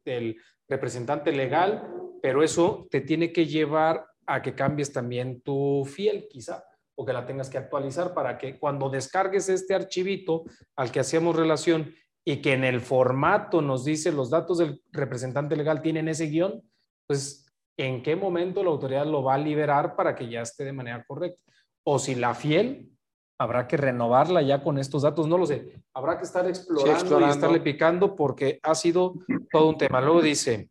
[0.04, 0.36] del
[0.68, 6.64] representante legal, pero eso te tiene que llevar a que cambies también tu fiel, quizá,
[6.94, 10.44] o que la tengas que actualizar para que cuando descargues este archivito
[10.76, 11.94] al que hacíamos relación
[12.24, 16.62] y que en el formato nos dice los datos del representante legal tienen ese guion,
[17.06, 17.46] pues
[17.76, 21.04] en qué momento la autoridad lo va a liberar para que ya esté de manera
[21.06, 21.40] correcta.
[21.84, 22.90] O si la fiel,
[23.38, 25.82] habrá que renovarla ya con estos datos, no lo sé.
[25.94, 29.14] Habrá que estar explorando, y estarle picando porque ha sido
[29.50, 30.00] todo un tema.
[30.00, 30.70] Luego dice,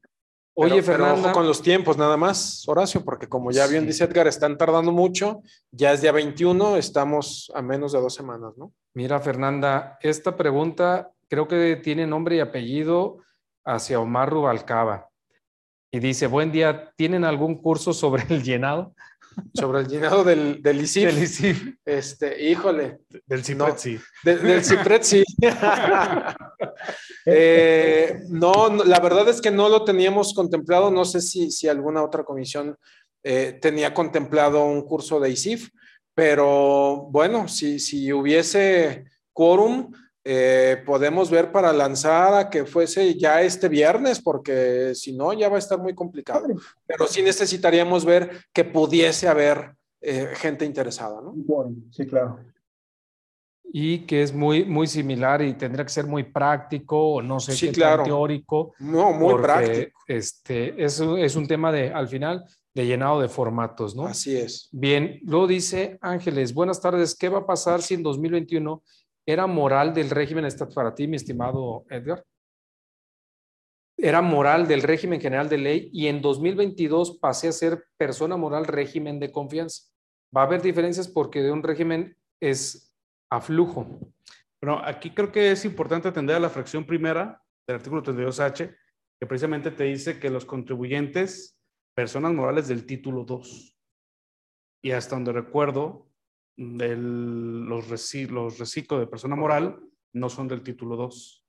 [0.54, 1.32] Oye, Fernando.
[1.32, 5.42] con los tiempos nada más, Horacio, porque como ya bien dice Edgar, están tardando mucho.
[5.72, 8.74] Ya es día 21, estamos a menos de dos semanas, ¿no?
[8.94, 13.20] Mira, Fernanda, esta pregunta creo que tiene nombre y apellido
[13.66, 15.08] hacia Omar Rubalcaba.
[15.90, 18.94] Y dice, buen día, ¿tienen algún curso sobre el llenado?
[19.54, 21.78] Sobre el llenado del, del ICIF.
[21.86, 23.00] Este, híjole.
[23.26, 23.98] Del CIPRET, sí.
[24.24, 25.24] del CIPRET, sí.
[27.24, 30.90] Eh, no, la verdad es que no lo teníamos contemplado.
[30.90, 32.76] No sé si, si alguna otra comisión
[33.24, 35.70] eh, tenía contemplado un curso de ICIF,
[36.16, 39.92] pero bueno, si, si hubiese quórum,
[40.24, 45.50] eh, podemos ver para lanzar a que fuese ya este viernes, porque si no, ya
[45.50, 46.48] va a estar muy complicado.
[46.86, 51.34] Pero sí necesitaríamos ver que pudiese haber eh, gente interesada, ¿no?
[51.92, 52.40] sí, claro.
[53.74, 57.54] Y que es muy, muy similar y tendría que ser muy práctico, o no sé
[57.54, 58.04] sí, claro.
[58.04, 58.74] teórico.
[58.80, 60.02] No, muy práctico.
[60.08, 64.06] Este, es, es un tema de, al final, de llenado de formatos, ¿no?
[64.06, 64.70] Así es.
[64.72, 68.84] Bien, luego dice Ángeles, buenas tardes, ¿qué va a pasar si en 2021
[69.26, 72.24] era moral del régimen, esta para ti, mi estimado Edgar,
[73.98, 78.66] era moral del régimen general de ley y en 2022 pasé a ser persona moral
[78.66, 79.84] régimen de confianza.
[80.36, 82.96] Va a haber diferencias porque de un régimen es
[83.30, 84.00] a flujo.
[84.60, 88.76] Bueno, aquí creo que es importante atender a la fracción primera del artículo 32H,
[89.20, 91.60] que precisamente te dice que los contribuyentes,
[91.96, 93.78] personas morales del título 2.
[94.84, 96.11] Y hasta donde recuerdo,
[96.58, 99.80] del, los, los reciclos de persona moral
[100.14, 101.42] no son del título 2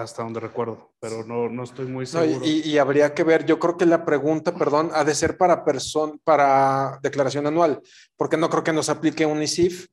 [0.00, 2.44] hasta donde recuerdo, pero no, no estoy muy seguro.
[2.44, 6.14] y, habría que ver, yo creo que la pregunta, perdón, ha de ser para, persona
[6.24, 7.82] para declaración anual,
[8.16, 9.88] porque no creo que nos aplique un ISIF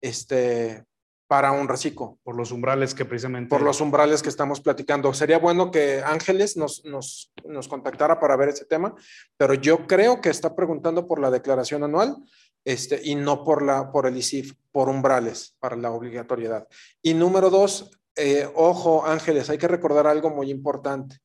[0.00, 0.84] este,
[1.26, 2.18] para un reciclo.
[2.22, 3.48] Por los umbrales que precisamente...
[3.48, 5.12] Por los umbrales que estamos platicando.
[5.14, 8.94] Sería bueno que Ángeles nos, nos, nos contactara para ver ese tema,
[9.36, 12.16] pero yo creo que está preguntando por la declaración anual
[12.64, 16.68] este, y no por, la, por el ICIF, por umbrales para la obligatoriedad.
[17.02, 21.18] Y número dos, eh, ojo Ángeles, hay que recordar algo muy importante.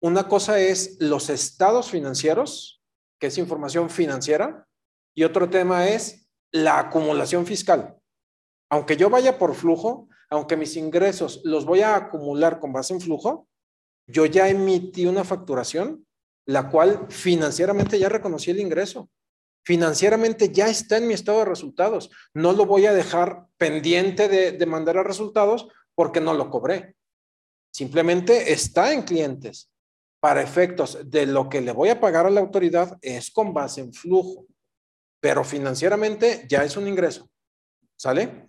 [0.00, 2.82] Una cosa es los estados financieros,
[3.18, 4.66] que es información financiera,
[5.14, 7.96] y otro tema es la acumulación fiscal.
[8.70, 13.00] Aunque yo vaya por flujo, aunque mis ingresos los voy a acumular con base en
[13.00, 13.46] flujo,
[14.06, 16.06] yo ya emití una facturación,
[16.46, 19.08] la cual financieramente ya reconocí el ingreso
[19.64, 22.10] financieramente ya está en mi estado de resultados.
[22.34, 26.96] No lo voy a dejar pendiente de, mandar a resultados porque no lo cobré.
[27.72, 29.68] Simplemente está en clientes.
[30.20, 33.80] Para efectos de lo que le voy a pagar a la autoridad es con base
[33.80, 34.46] en flujo,
[35.20, 37.28] pero financieramente ya es un ingreso.
[37.96, 38.48] ¿Sale?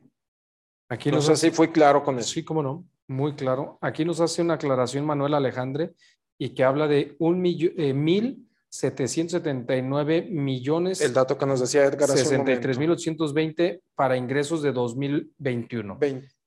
[0.89, 2.29] Aquí no sé si fue claro con eso.
[2.29, 3.79] Sí, cómo no, muy claro.
[3.81, 5.95] Aquí nos hace una aclaración Manuel Alejandre
[6.37, 10.99] y que habla de un millón, eh, mil 779 millones.
[11.01, 12.09] El dato que nos decía Edgar.
[12.09, 15.99] 63.820 para ingresos de 2021.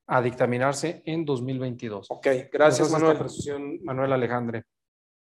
[0.08, 2.10] A dictaminarse en 2022.
[2.10, 3.18] Ok, gracias Manuel.
[3.84, 4.64] Manuel Alejandre.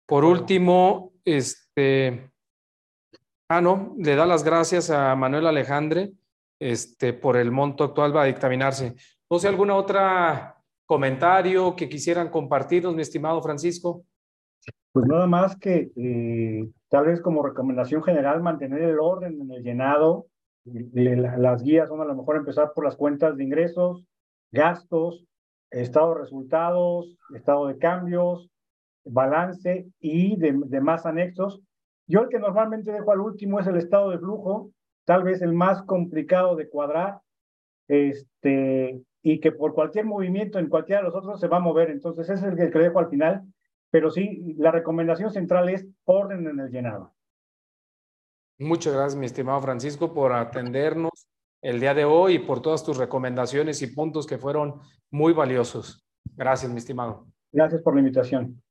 [0.05, 2.31] Por último, este,
[3.49, 6.13] ah, no, le da las gracias a Manuel Alejandre
[6.59, 8.95] este, por el monto actual va a dictaminarse.
[9.31, 14.05] No sé, alguna otra comentario que quisieran compartirnos, mi estimado Francisco.
[14.93, 19.63] Pues nada más que eh, tal vez como recomendación general mantener el orden en el
[19.63, 20.27] llenado.
[20.65, 24.05] las guías son a lo mejor empezar por las cuentas de ingresos,
[24.51, 25.25] gastos,
[25.71, 28.51] estado de resultados, estado de cambios,
[29.05, 31.61] balance y demás anexos.
[32.09, 34.73] Yo el que normalmente dejo al último es el estado de flujo,
[35.05, 37.21] tal vez el más complicado de cuadrar,
[37.87, 41.91] este, y que por cualquier movimiento en cualquiera de los otros se va a mover.
[41.91, 43.45] Entonces ese es el que dejo al final
[43.91, 47.13] pero sí, la recomendación central es orden en el llenado.
[48.59, 51.27] Muchas gracias, mi estimado Francisco, por atendernos
[51.63, 54.81] el día de hoy y por todas tus recomendaciones y puntos que fueron
[55.11, 56.07] muy valiosos.
[56.37, 57.27] Gracias, mi estimado.
[57.53, 58.63] Gracias por la invitación.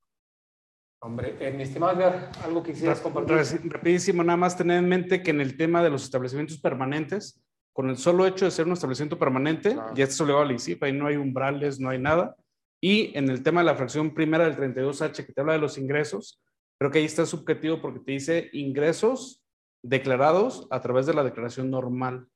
[1.01, 3.37] Hombre, eh, mi estimado Edgar, algo que quisieras compartir.
[3.71, 7.41] Rapidísimo, nada más tener en mente que en el tema de los establecimientos permanentes,
[7.73, 10.93] con el solo hecho de ser un establecimiento permanente, ya está obligado al ICIP, ahí
[10.93, 12.35] no hay umbrales, no hay nada.
[12.81, 15.77] Y en el tema de la fracción primera del 32H que te habla de los
[15.77, 16.41] ingresos,
[16.79, 19.43] creo que ahí está subjetivo porque te dice ingresos
[19.83, 22.27] declarados a través de la declaración normal.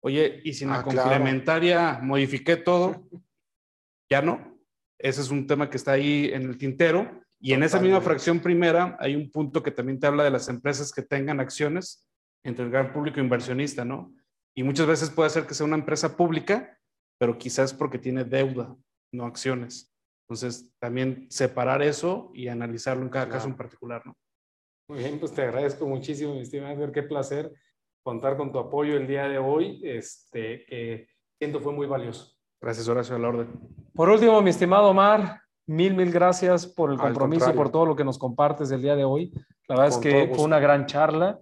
[0.00, 3.08] Oye, y si en la ah, complementaria modifiqué todo,
[4.10, 4.58] ya no.
[4.98, 7.22] Ese es un tema que está ahí en el tintero.
[7.40, 10.48] Y en esa misma fracción primera hay un punto que también te habla de las
[10.48, 12.04] empresas que tengan acciones
[12.42, 14.12] entre el gran público inversionista, ¿no?
[14.56, 16.76] Y muchas veces puede ser que sea una empresa pública,
[17.16, 18.76] pero quizás porque tiene deuda
[19.12, 19.92] no acciones.
[20.28, 24.14] Entonces, también separar eso y analizarlo en cada caso en particular, ¿no?
[24.90, 27.52] Muy bien, pues te agradezco muchísimo, mi estimado qué placer
[28.02, 31.08] contar con tu apoyo el día de hoy, este, que
[31.38, 32.34] siento fue muy valioso.
[32.60, 33.48] Gracias, Horacio, a la orden.
[33.94, 37.96] Por último, mi estimado Omar, mil, mil gracias por el compromiso y por todo lo
[37.96, 39.30] que nos compartes el día de hoy.
[39.68, 41.38] La verdad es que fue una gran charla.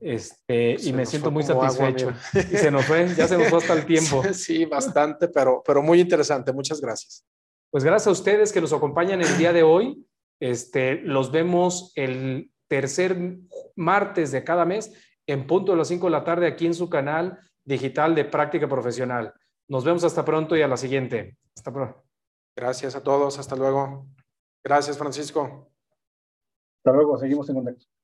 [0.00, 2.12] Este, y me siento muy satisfecho.
[2.34, 4.22] y se nos fue, ya se nos fue hasta el tiempo.
[4.32, 6.52] Sí, bastante, pero, pero muy interesante.
[6.52, 7.24] Muchas gracias.
[7.70, 10.06] Pues gracias a ustedes que nos acompañan el día de hoy.
[10.40, 13.16] Este, los vemos el tercer
[13.74, 14.92] martes de cada mes
[15.26, 18.68] en punto de las 5 de la tarde aquí en su canal digital de práctica
[18.68, 19.34] profesional.
[19.68, 21.36] Nos vemos hasta pronto y a la siguiente.
[21.56, 22.04] Hasta pronto.
[22.56, 23.38] Gracias a todos.
[23.38, 24.06] Hasta luego.
[24.64, 25.70] Gracias, Francisco.
[26.78, 27.18] Hasta luego.
[27.18, 27.86] Seguimos en contacto.